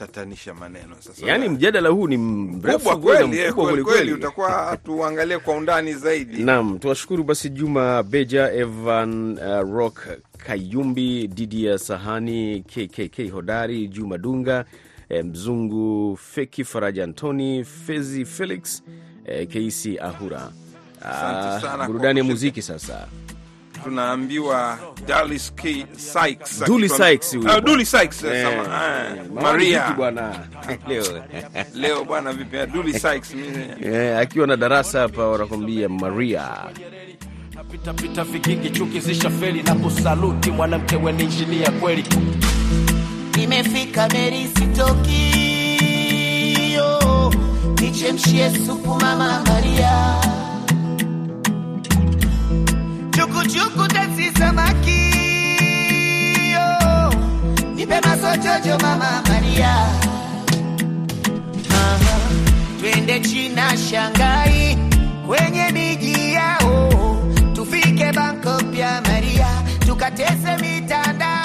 natatanisha 0.00 0.54
maneno 0.54 0.96
sasa? 1.00 1.26
Yani 1.26 1.48
mjadala 1.48 1.88
huu 1.88 2.08
ni 2.08 2.16
mrefu 2.16 2.78
kubwa 2.78 2.96
kweli, 3.00 3.28
kweli, 3.28 3.38
eh, 3.42 3.52
kweli 3.54 3.82
kweli 3.82 4.12
utakuwa 4.12 4.78
tuangalie 4.84 5.38
kwa 5.38 5.54
undani 5.54 5.94
zaidi. 5.94 6.42
Naam, 6.42 6.78
tuwashukuru 6.78 7.24
basi 7.24 7.50
Juma 7.50 8.02
Beja, 8.02 8.52
Evan 8.52 9.32
uh, 9.38 9.70
Rock 9.74 10.06
Kayumbi, 10.38 11.28
Didia 11.28 11.78
Sahani, 11.78 12.62
KKK 12.62 13.30
Hodari, 13.32 13.88
Juma 13.88 14.18
Dunga, 14.18 14.64
eh, 15.08 15.24
Mzungu 15.24 16.16
Feki, 16.16 16.64
Faraja 16.64 17.04
Antoni, 17.04 17.64
Fezi 17.64 18.24
Felix, 18.24 18.82
eh, 19.24 19.48
Keisi 19.48 19.98
Ahura. 19.98 20.50
Asante 21.02 21.86
burudani 21.86 22.18
ya 22.18 22.24
muziki 22.24 22.62
sasa. 22.62 23.08
Tunaambiwa 23.84 24.78
Dallas 25.06 25.52
K 25.54 25.86
Sykes, 25.96 26.64
Dully 26.66 26.88
Sykes 26.88 27.36
huyo. 27.36 27.50
Ah, 27.52 27.60
Dully 27.60 27.84
Sykes, 27.86 28.24
Eh, 28.24 28.42
sama- 28.44 28.76
ah, 28.76 29.04
Mambo 29.16 29.40
Maria. 29.40 29.82
vipi 29.82 29.96
bwana? 29.96 30.34
Leo. 30.88 31.04
Leo 31.74 32.04
bwana, 32.04 32.32
vipi? 32.32 32.58
Ah, 32.58 32.66
Dully 32.66 32.92
Sykes 32.92 33.34
mimi- 33.34 33.94
eh, 33.96 34.18
akiwa 34.18 34.46
na 34.46 34.56
darasa 34.56 35.00
hapa 35.00 35.26
wanakwambia 35.28 35.88
Maria. 35.88 36.48
Pita 37.70 37.92
pita 37.94 38.24
vikingi 38.24 38.70
chuki 38.70 39.00
zisha 39.00 39.30
feli 39.30 39.62
na 39.62 39.74
kusaluti. 39.74 40.50
Mwanamke 40.50 40.96
wewe 40.96 41.12
ni 41.12 41.22
injinia 41.22 41.70
kweli. 41.70 42.04
Nimefika 43.36 44.08
Meri 44.08 44.48
sitoki. 44.58 45.32
Yo, 46.74 47.32
nichemshie 47.80 48.50
supu 48.66 48.88
mama 48.94 49.44
Maria, 49.48 50.14
chukuchuku 53.46 53.84
si 54.16 54.30
samaki 54.38 55.02
yo, 56.54 57.10
nipe 57.74 58.00
masojojo 58.00 58.78
mama 58.82 59.22
Maria, 59.28 59.74
Aha, 61.70 62.18
twende 62.80 63.20
China 63.20 63.76
Shanghai 63.76 64.76
kwenye 65.26 65.70
miji 65.72 66.32
yao, 66.32 67.16
tufike 67.54 68.12
Bangkok 68.12 68.64
pia 68.72 69.00
Maria, 69.08 69.48
tukatese 69.86 70.56
mitandao 70.60 71.35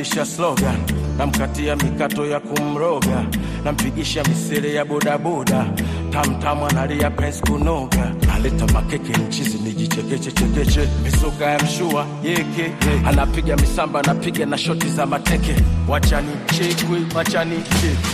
Nambadilisha 0.00 0.24
slogan, 0.26 0.76
namkatia 1.18 1.76
mikato 1.76 2.26
ya 2.26 2.40
kumroga, 2.40 3.24
nampigisha 3.64 4.24
misele 4.24 4.74
ya 4.74 4.84
bodaboda, 4.84 5.66
tamtamu 6.10 6.66
analia 6.66 7.10
pensi 7.10 7.42
kunoga, 7.42 8.14
naleta 8.26 8.66
makeke 8.66 9.18
mchizi 9.18 9.58
nijichekeche 9.58 10.32
chekeche, 10.32 10.88
mizuka 11.04 11.44
ya 11.46 11.58
mshua 11.58 12.06
yeke 12.24 12.62
ye. 12.62 12.72
anapiga 13.08 13.56
misamba, 13.56 14.00
anapiga 14.00 14.46
na 14.46 14.58
shoti 14.58 14.88
za 14.88 15.06
mateke, 15.06 15.54
wachani 15.88 16.32
chekwe, 16.46 16.98
wachani 17.14 17.56
chekwe. 17.56 18.10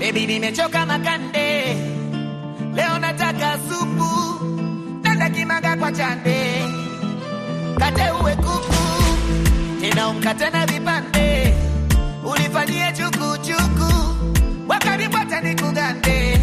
Baby, 0.00 0.26
nimechoka 0.26 0.86
makande, 0.86 1.74
leo 2.74 2.98
nataka 3.00 3.58
supu, 3.68 4.44
nenda 5.02 5.30
kimaga 5.30 5.76
kwa 5.76 5.92
chande, 5.92 6.62
kate 7.78 8.10
uwe 8.20 8.36
kuku, 8.36 8.77
tena 9.98 10.08
umkate 10.10 10.50
na 10.50 10.66
vipande, 10.66 11.54
ulifanyie 12.24 12.92
chukuchuku, 12.92 13.92
wakaribwata 14.68 15.40
nikugande, 15.40 16.38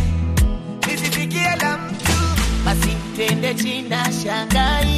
nisifikie 0.87 1.55
la 1.61 1.77
mtu, 1.77 2.13
basi 2.65 2.97
twende 3.15 3.53
China 3.55 4.03
Shanghai, 4.23 4.94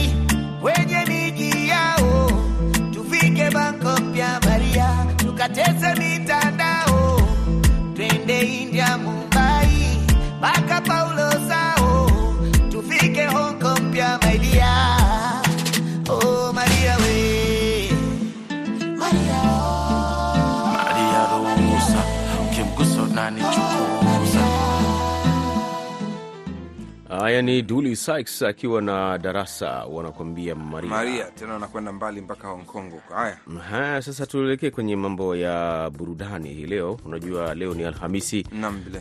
Haya 27.38 27.46
ni 27.46 27.62
Dully 27.62 27.96
Sykes 27.96 28.42
akiwa 28.42 28.82
na 28.82 29.18
darasa 29.18 29.86
wanakuambia 29.86 30.56
Maria. 30.56 30.90
Maria 30.90 31.26
tena 31.26 31.54
wanakwenda 31.54 31.92
mbali 31.94 32.22
mpaka 32.22 32.48
Hong 32.48 32.66
Kong 32.66 32.92
huko. 32.92 33.14
Haya, 33.14 33.38
Ha, 33.70 34.02
sasa 34.02 34.26
tuelekee 34.26 34.70
kwenye 34.70 34.96
mambo 34.96 35.36
ya 35.36 35.90
burudani 35.98 36.50
hii 36.54 36.66
leo. 36.66 37.00
Unajua 37.06 37.56
leo 37.56 37.74
ni 37.74 37.84
Alhamisi, 37.84 38.44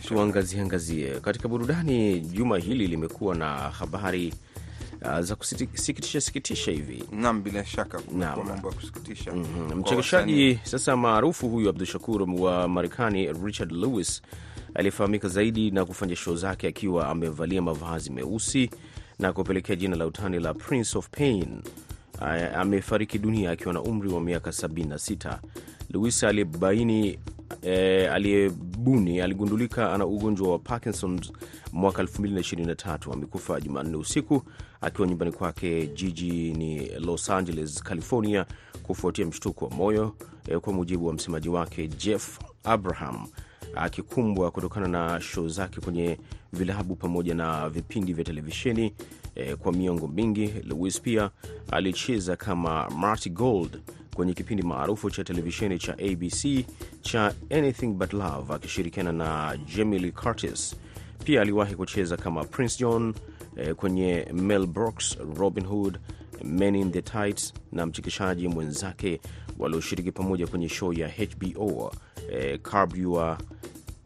tuangazie 0.08 0.60
angazie 0.60 1.20
katika 1.20 1.48
burudani. 1.48 2.20
Juma 2.20 2.58
hili 2.58 2.86
limekuwa 2.86 3.34
na 3.34 3.48
habari 3.56 4.34
uh, 5.02 5.20
za 5.20 5.36
kusikitisha 5.36 6.20
sikitisha 6.20 6.70
hivi. 6.70 7.04
Naam, 7.12 7.42
bila 7.42 7.64
shaka 7.64 7.98
kuna 7.98 8.36
mambo 8.36 8.68
ya 8.68 8.74
kusikitisha. 8.74 9.32
Mhm. 9.32 9.66
kwa. 9.66 9.76
Mchekeshaji 9.76 10.58
sasa 10.62 10.96
maarufu 10.96 11.48
huyu 11.48 11.68
Abdu 11.68 11.84
Shakur 11.86 12.22
wa 12.40 12.68
Marekani, 12.68 13.32
Richard 13.44 13.72
Lewis 13.72 14.22
aliyefahamika 14.76 15.28
zaidi 15.28 15.70
na 15.70 15.84
kufanya 15.84 16.16
show 16.16 16.36
zake 16.36 16.68
akiwa 16.68 17.08
amevalia 17.08 17.62
mavazi 17.62 18.10
meusi 18.10 18.70
na 19.18 19.32
kupelekea 19.32 19.76
jina 19.76 19.96
la 19.96 20.06
utani 20.06 20.38
la 20.40 20.54
Prince 20.54 20.98
of 20.98 21.08
Pain. 21.10 21.62
Amefariki 22.56 23.18
dunia 23.18 23.50
akiwa 23.50 23.74
na 23.74 23.82
umri 23.82 24.08
wa 24.08 24.20
miaka 24.20 24.50
76. 24.50 25.38
Louis 25.90 26.24
aliyebaini 26.24 27.18
e, 27.62 28.06
aliyebuni 28.08 29.20
aligundulika 29.20 29.92
ana 29.94 30.06
ugonjwa 30.06 30.52
wa 30.52 30.58
Parkinson 30.58 31.20
mwaka 31.72 32.02
2023. 32.02 33.12
Amekufa 33.12 33.60
Jumanne 33.60 33.96
usiku 33.96 34.42
akiwa 34.80 35.08
nyumbani 35.08 35.32
kwake 35.32 35.86
jijini 35.86 36.88
Los 36.98 37.30
Angeles, 37.30 37.82
California, 37.82 38.46
kufuatia 38.82 39.26
mshtuko 39.26 39.64
wa 39.64 39.70
moyo 39.70 40.16
e, 40.48 40.58
kwa 40.58 40.72
mujibu 40.72 41.06
wa 41.06 41.12
msemaji 41.12 41.48
wake 41.48 41.88
Jeff 41.88 42.38
Abraham 42.64 43.26
akikumbwa 43.74 44.50
kutokana 44.50 44.88
na 44.88 45.20
show 45.20 45.48
zake 45.48 45.80
kwenye 45.80 46.18
vilabu 46.52 46.96
pamoja 46.96 47.34
na 47.34 47.68
vipindi 47.68 48.12
vya 48.12 48.24
televisheni 48.24 48.92
eh, 49.34 49.56
kwa 49.56 49.72
miongo 49.72 50.08
mingi. 50.08 50.46
Lewis 50.46 51.00
pia 51.00 51.30
alicheza 51.70 52.36
kama 52.36 52.90
Marty 52.90 53.30
Gold 53.30 53.80
kwenye 54.14 54.34
kipindi 54.34 54.62
maarufu 54.62 55.10
cha 55.10 55.24
televisheni 55.24 55.78
cha 55.78 55.92
ABC 55.92 56.66
cha 57.00 57.34
Anything 57.50 57.86
But 57.92 58.12
Love 58.12 58.54
akishirikiana 58.54 59.12
na 59.12 59.58
Jamie 59.76 59.98
Lee 59.98 60.12
Curtis. 60.12 60.76
Pia 61.24 61.40
aliwahi 61.42 61.74
kucheza 61.74 62.16
kama 62.16 62.44
Prince 62.44 62.78
John 62.78 63.14
eh, 63.56 63.74
kwenye 63.74 64.26
Mel 64.32 64.66
Brooks, 64.66 65.16
Robin 65.36 65.64
Hood, 65.66 65.98
Men 66.44 66.74
in 66.76 66.92
the 66.92 67.02
Tights 67.02 67.54
na 67.72 67.86
mchekeshaji 67.86 68.48
mwenzake 68.48 69.20
walioshiriki 69.58 70.12
pamoja 70.12 70.46
kwenye 70.46 70.68
show 70.68 70.92
ya 70.92 71.08
HBO 71.08 71.92
eh, 72.32 72.60
Curb 72.60 72.94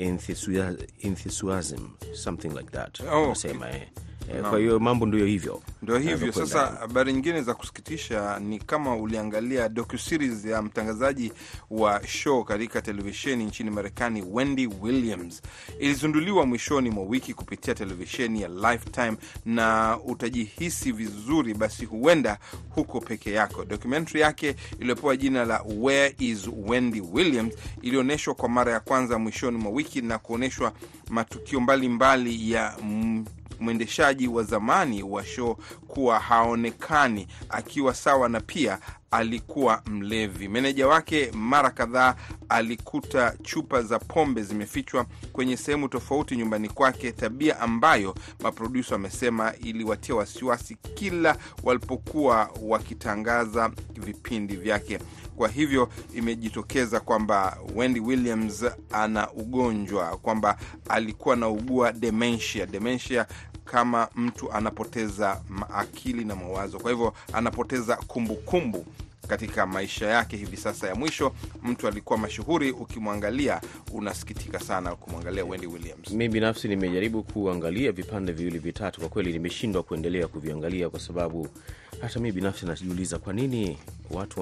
enthusiasm, 0.00 1.98
something 2.14 2.54
like 2.54 2.70
that. 2.72 2.98
Oh, 3.06 3.34
say 3.34 3.52
my 3.52 3.86
Eh, 4.34 4.42
kwa 4.42 4.58
hiyo 4.58 4.78
mambo 4.80 5.06
ndio 5.06 5.26
hivyo 5.26 5.62
Ndio 5.82 5.98
hivyo 5.98 6.32
sasa. 6.32 6.66
Habari 6.66 7.12
nyingine 7.12 7.42
za 7.42 7.54
kusikitisha 7.54 8.38
ni 8.40 8.58
kama 8.58 8.96
uliangalia 8.96 9.68
docuseries 9.68 10.44
ya 10.44 10.62
mtangazaji 10.62 11.32
wa 11.70 12.06
show 12.06 12.44
katika 12.44 12.82
televisheni 12.82 13.44
nchini 13.44 13.70
Marekani, 13.70 14.24
Wendy 14.30 14.66
Williams. 14.80 15.42
Ilizunduliwa 15.78 16.46
mwishoni 16.46 16.90
mwa 16.90 17.04
wiki 17.04 17.34
kupitia 17.34 17.74
televisheni 17.74 18.42
ya 18.42 18.48
Lifetime, 18.48 19.16
na 19.44 19.98
utajihisi 20.06 20.92
vizuri 20.92 21.54
basi, 21.54 21.84
huenda 21.84 22.38
huko 22.70 23.00
peke 23.00 23.32
yako. 23.32 23.64
Documentary 23.64 24.20
yake 24.20 24.56
iliyopewa 24.80 25.16
jina 25.16 25.44
la 25.44 25.62
Where 25.76 26.14
is 26.18 26.48
Wendy 26.66 27.00
Williams 27.00 27.54
ilionyeshwa 27.82 28.34
kwa 28.34 28.48
mara 28.48 28.72
ya 28.72 28.80
kwanza 28.80 29.18
mwishoni 29.18 29.58
mwa 29.58 29.72
wiki 29.72 30.02
na 30.02 30.18
kuonyeshwa 30.18 30.72
matukio 31.10 31.60
mbalimbali 31.60 32.28
mbali 32.30 32.52
ya 32.52 32.76
mwendeshaji 33.60 34.28
wa 34.28 34.42
zamani 34.42 35.02
wa 35.02 35.24
show 35.24 35.56
kuwa 35.88 36.18
haonekani 36.20 37.26
akiwa 37.48 37.94
sawa, 37.94 38.28
na 38.28 38.40
pia 38.40 38.78
alikuwa 39.10 39.82
mlevi. 39.86 40.48
Meneja 40.48 40.88
wake 40.88 41.30
mara 41.32 41.70
kadhaa 41.70 42.14
alikuta 42.48 43.34
chupa 43.42 43.82
za 43.82 43.98
pombe 43.98 44.42
zimefichwa 44.42 45.06
kwenye 45.32 45.56
sehemu 45.56 45.88
tofauti 45.88 46.36
nyumbani 46.36 46.68
kwake, 46.68 47.12
tabia 47.12 47.60
ambayo 47.60 48.14
maprodusa 48.42 48.94
wamesema 48.94 49.52
iliwatia 49.56 50.14
wasiwasi 50.14 50.74
kila 50.94 51.36
walipokuwa 51.62 52.50
wakitangaza 52.62 53.70
vipindi 53.94 54.56
vyake. 54.56 54.98
Kwa 55.36 55.48
hivyo 55.48 55.88
imejitokeza 56.14 57.00
kwamba 57.00 57.58
Wendy 57.74 58.00
Williams 58.00 58.64
ana 58.92 59.30
ugonjwa, 59.32 60.16
kwamba 60.16 60.56
alikuwa 60.88 61.34
anaugua 61.34 61.92
dementia. 61.92 62.66
Dementia 62.66 63.26
kama 63.64 64.08
mtu 64.14 64.52
anapoteza 64.52 65.40
akili 65.74 66.24
na 66.24 66.36
mawazo, 66.36 66.78
kwa 66.78 66.90
hivyo 66.90 67.14
anapoteza 67.32 67.96
kumbukumbu 67.96 68.78
kumbu 68.78 68.86
katika 69.28 69.66
maisha 69.66 70.06
yake 70.06 70.36
hivi 70.36 70.56
sasa 70.56 70.88
ya 70.88 70.94
mwisho. 70.94 71.32
Mtu 71.62 71.88
alikuwa 71.88 72.18
mashuhuri, 72.18 72.70
ukimwangalia 72.70 73.60
unasikitika 73.92 74.60
sana 74.60 74.96
kumwangalia 74.96 75.44
Wendy 75.44 75.66
Williams. 75.66 76.10
mi 76.10 76.28
binafsi 76.28 76.68
nimejaribu 76.68 77.22
kuangalia 77.22 77.92
vipande 77.92 78.32
viwili 78.32 78.58
vitatu, 78.58 79.00
kwa 79.00 79.08
kweli 79.08 79.32
nimeshindwa 79.32 79.82
kuendelea 79.82 80.28
kuviangalia 80.28 80.88
kwa 80.90 81.00
sababu 81.00 81.48
hata 82.00 82.20
mi 82.20 82.32
binafsi 82.32 82.66
najiuliza 82.66 83.18
kwa 83.18 83.32
nini 83.32 83.78
watu 84.10 84.40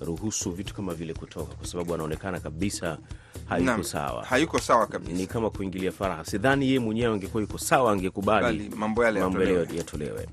wanaruhusu 0.00 0.50
vitu 0.50 0.74
kama 0.74 0.94
vile 0.94 1.14
kutoka, 1.14 1.54
kwa 1.54 1.66
sababu 1.66 1.94
anaonekana 1.94 2.40
kabisa 2.40 2.98
hayuko 3.48 3.82
sawa. 3.82 4.24
hayuko 4.24 4.58
sawa 4.58 4.86
kabisa. 4.86 5.12
Ni 5.12 5.26
kama 5.26 5.50
kuingilia 5.50 5.92
faraha. 5.92 6.24
Sidhani 6.24 6.66
yeye 6.66 6.78
mwenyewe 6.78 7.14
angekuwa 7.14 7.40
yuko 7.42 7.58
sawa, 7.58 7.92
angekubali 7.92 8.70
mambo 8.76 9.04
yale 9.04 9.20
yatolewe. 9.20 9.68
yatolewe. 9.76 10.28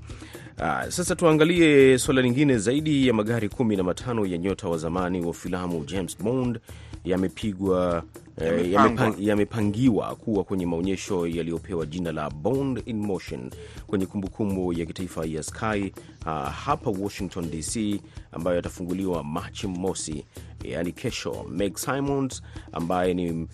Ah, 0.58 0.92
sasa 0.92 1.16
tuangalie 1.16 1.98
suala 1.98 2.22
lingine. 2.22 2.58
Zaidi 2.58 3.08
ya 3.08 3.14
magari 3.14 3.50
kumi 3.50 3.76
na 3.76 3.84
matano 3.84 4.26
ya 4.26 4.38
nyota 4.38 4.68
wa 4.68 4.78
zamani 4.78 5.22
wa 5.26 5.34
filamu 5.34 5.86
James 5.86 6.18
Bond 6.24 6.60
yamepigwa 7.06 8.04
eh, 8.38 8.72
yamepangiwa 9.20 10.16
kuwa 10.16 10.44
kwenye 10.44 10.66
maonyesho 10.66 11.28
yaliyopewa 11.28 11.86
jina 11.86 12.12
la 12.12 12.30
Bond 12.30 12.82
in 12.86 13.00
Motion 13.00 13.52
kwenye 13.88 14.06
kumbukumbu 14.06 14.74
ya 14.74 14.86
kitaifa 14.86 15.26
ya 15.26 15.44
Sky 15.44 15.94
uh, 16.26 16.50
hapa 16.50 16.90
Washington 16.90 17.52
DC, 17.52 18.02
ambayo 18.32 18.56
yatafunguliwa 18.56 19.24
Machi 19.24 19.68
mosi, 19.68 20.26
yaani 20.64 20.92
kesho. 20.92 21.46
Meg 21.52 21.78
Simons 21.78 22.44
ambaye 22.72 23.14
ni 23.14 23.48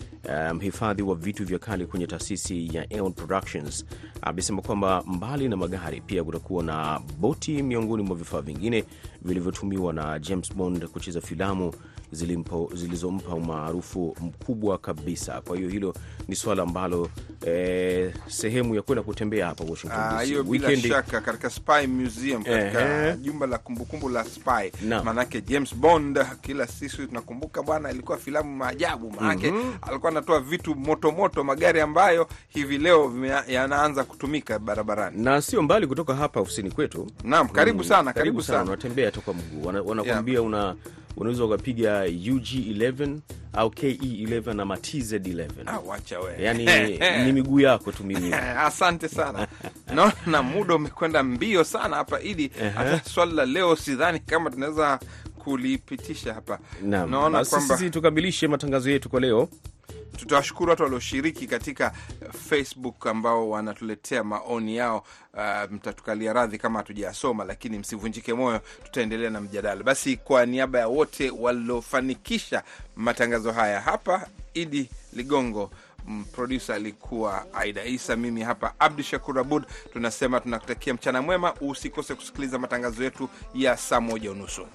mhifadhi 0.54 0.72
mhifadhi 0.92 1.02
wa 1.02 1.14
vitu 1.14 1.44
vya 1.44 1.58
kale 1.58 1.86
kwenye 1.86 2.06
taasisi 2.06 2.76
ya 2.76 2.90
Aeon 2.90 3.12
Productions 3.12 3.84
amesema 4.22 4.62
kwamba 4.62 5.02
mbali 5.06 5.48
na 5.48 5.56
magari 5.56 6.00
pia 6.00 6.24
kutakuwa 6.24 6.62
na 6.62 7.00
boti 7.20 7.62
miongoni 7.62 8.02
mwa 8.02 8.16
vifaa 8.16 8.40
vingine 8.40 8.84
vilivyotumiwa 9.22 9.92
na 9.92 10.18
James 10.18 10.54
Bond 10.54 10.86
kucheza 10.86 11.20
filamu 11.20 11.72
zilizompa 12.12 13.34
umaarufu 13.34 14.16
mkubwa 14.20 14.78
kabisa. 14.78 15.40
Kwa 15.40 15.56
hiyo 15.56 15.68
hilo 15.68 15.94
ni 16.28 16.36
swala 16.36 16.62
ambalo 16.62 17.08
eh, 17.46 18.14
sehemu 18.26 18.74
ya 18.74 18.82
kwenda 18.82 19.02
kutembea 19.02 19.46
hapa 19.46 19.64
Washington 19.64 20.00
Ah, 20.00 20.18
DC 20.20 20.26
hiyo 20.26 20.42
bila 20.44 20.76
shaka 20.76 21.20
katika 21.20 21.50
Spy 21.50 21.86
Museum 21.86 22.44
katika 22.44 23.16
jumba 23.16 23.46
la 23.46 23.58
kumbukumbu 23.58 24.08
la 24.08 24.24
Spy. 24.24 24.86
Maanake 25.04 25.40
James 25.40 25.74
Bond 25.74 26.18
kila 26.40 26.66
sisi 26.66 26.96
tunakumbuka 27.06 27.62
bwana, 27.62 27.90
ilikuwa 27.90 28.18
filamu 28.18 28.56
maajabu, 28.56 29.10
maanake 29.20 29.52
alikuwa 29.82 30.12
anatoa 30.12 30.40
vitu 30.40 30.74
motomoto 30.74 31.12
moto, 31.22 31.44
magari 31.44 31.80
ambayo 31.80 32.28
hivi 32.48 32.78
leo 32.78 33.12
yanaanza 33.48 34.04
kutumika 34.04 34.58
barabarani. 34.58 35.22
na 35.24 35.42
sio 35.42 35.62
mbali 35.62 35.86
kutoka 35.86 36.14
hapa 36.14 36.40
ofisini 36.40 36.70
kwetu. 36.70 37.06
Naam, 37.24 37.48
karibu 37.48 37.78
Mm, 37.82 37.84
sana, 37.88 38.12
karibu 38.12 38.42
sana. 38.42 38.62
Unatembea 38.62 39.10
tu 39.10 39.20
kwa 39.20 39.34
mguu, 39.34 39.66
Wana- 39.66 39.82
wanakuambia 39.82 40.42
una 40.42 40.74
unaweza 41.16 41.44
ukapiga 41.44 42.04
UG11 42.06 43.16
au 43.52 43.68
KE11 43.68 44.60
ama 44.60 44.76
TZ11 44.76 45.46
Ah, 45.66 45.78
wacha 45.78 46.20
we. 46.20 46.34
yani 46.42 46.64
ni 47.26 47.32
miguu 47.32 47.60
yako 47.60 47.92
tu 47.92 48.04
mimi 48.04 48.32
Asante 48.66 49.08
sana. 49.08 49.46
Naona 49.94 50.42
muda 50.42 50.74
umekwenda 50.74 51.22
mbio 51.22 51.64
sana 51.64 51.96
hapa, 51.96 52.20
ili 52.20 52.50
hata 52.74 53.00
swali 53.10 53.32
la 53.32 53.46
leo 53.46 53.76
sidhani 53.76 54.18
kama 54.20 54.50
tunaweza 54.50 55.00
kulipitisha 55.38 56.34
hapa. 56.34 56.58
Naona 56.82 57.44
kwamba 57.44 57.76
sisi 57.76 57.90
tukamilishe 57.90 58.48
matangazo 58.48 58.90
yetu 58.90 59.08
kwa 59.08 59.20
leo. 59.20 59.48
Tutawashukuru 60.16 60.70
watu 60.70 60.82
walioshiriki 60.82 61.46
katika 61.46 61.92
Facebook 62.48 63.06
ambao 63.06 63.50
wanatuletea 63.50 64.24
maoni 64.24 64.76
yao. 64.76 65.04
Uh, 65.34 65.70
mtatukalia 65.72 66.32
radhi 66.32 66.58
kama 66.58 66.78
hatujayasoma, 66.78 67.44
lakini 67.44 67.78
msivunjike 67.78 68.34
moyo, 68.34 68.60
tutaendelea 68.84 69.30
na 69.30 69.40
mjadala. 69.40 69.82
Basi 69.82 70.16
kwa 70.16 70.46
niaba 70.46 70.78
ya 70.78 70.88
wote 70.88 71.30
waliofanikisha 71.30 72.62
matangazo 72.96 73.52
haya 73.52 73.80
hapa, 73.80 74.28
Idi 74.54 74.90
Ligongo 75.12 75.70
mm, 76.06 76.24
produsa 76.32 76.74
alikuwa 76.74 77.46
Aida 77.54 77.84
Isa, 77.84 78.16
mimi 78.16 78.42
hapa 78.42 78.74
Abdu 78.78 79.02
Shakur 79.02 79.38
Abud, 79.38 79.64
tunasema 79.92 80.40
tunakutakia 80.40 80.94
mchana 80.94 81.22
mwema. 81.22 81.54
Usikose 81.60 82.14
kusikiliza 82.14 82.58
matangazo 82.58 83.04
yetu 83.04 83.28
ya 83.54 83.76
saa 83.76 84.00
moja 84.00 84.30
unusu. 84.32 84.66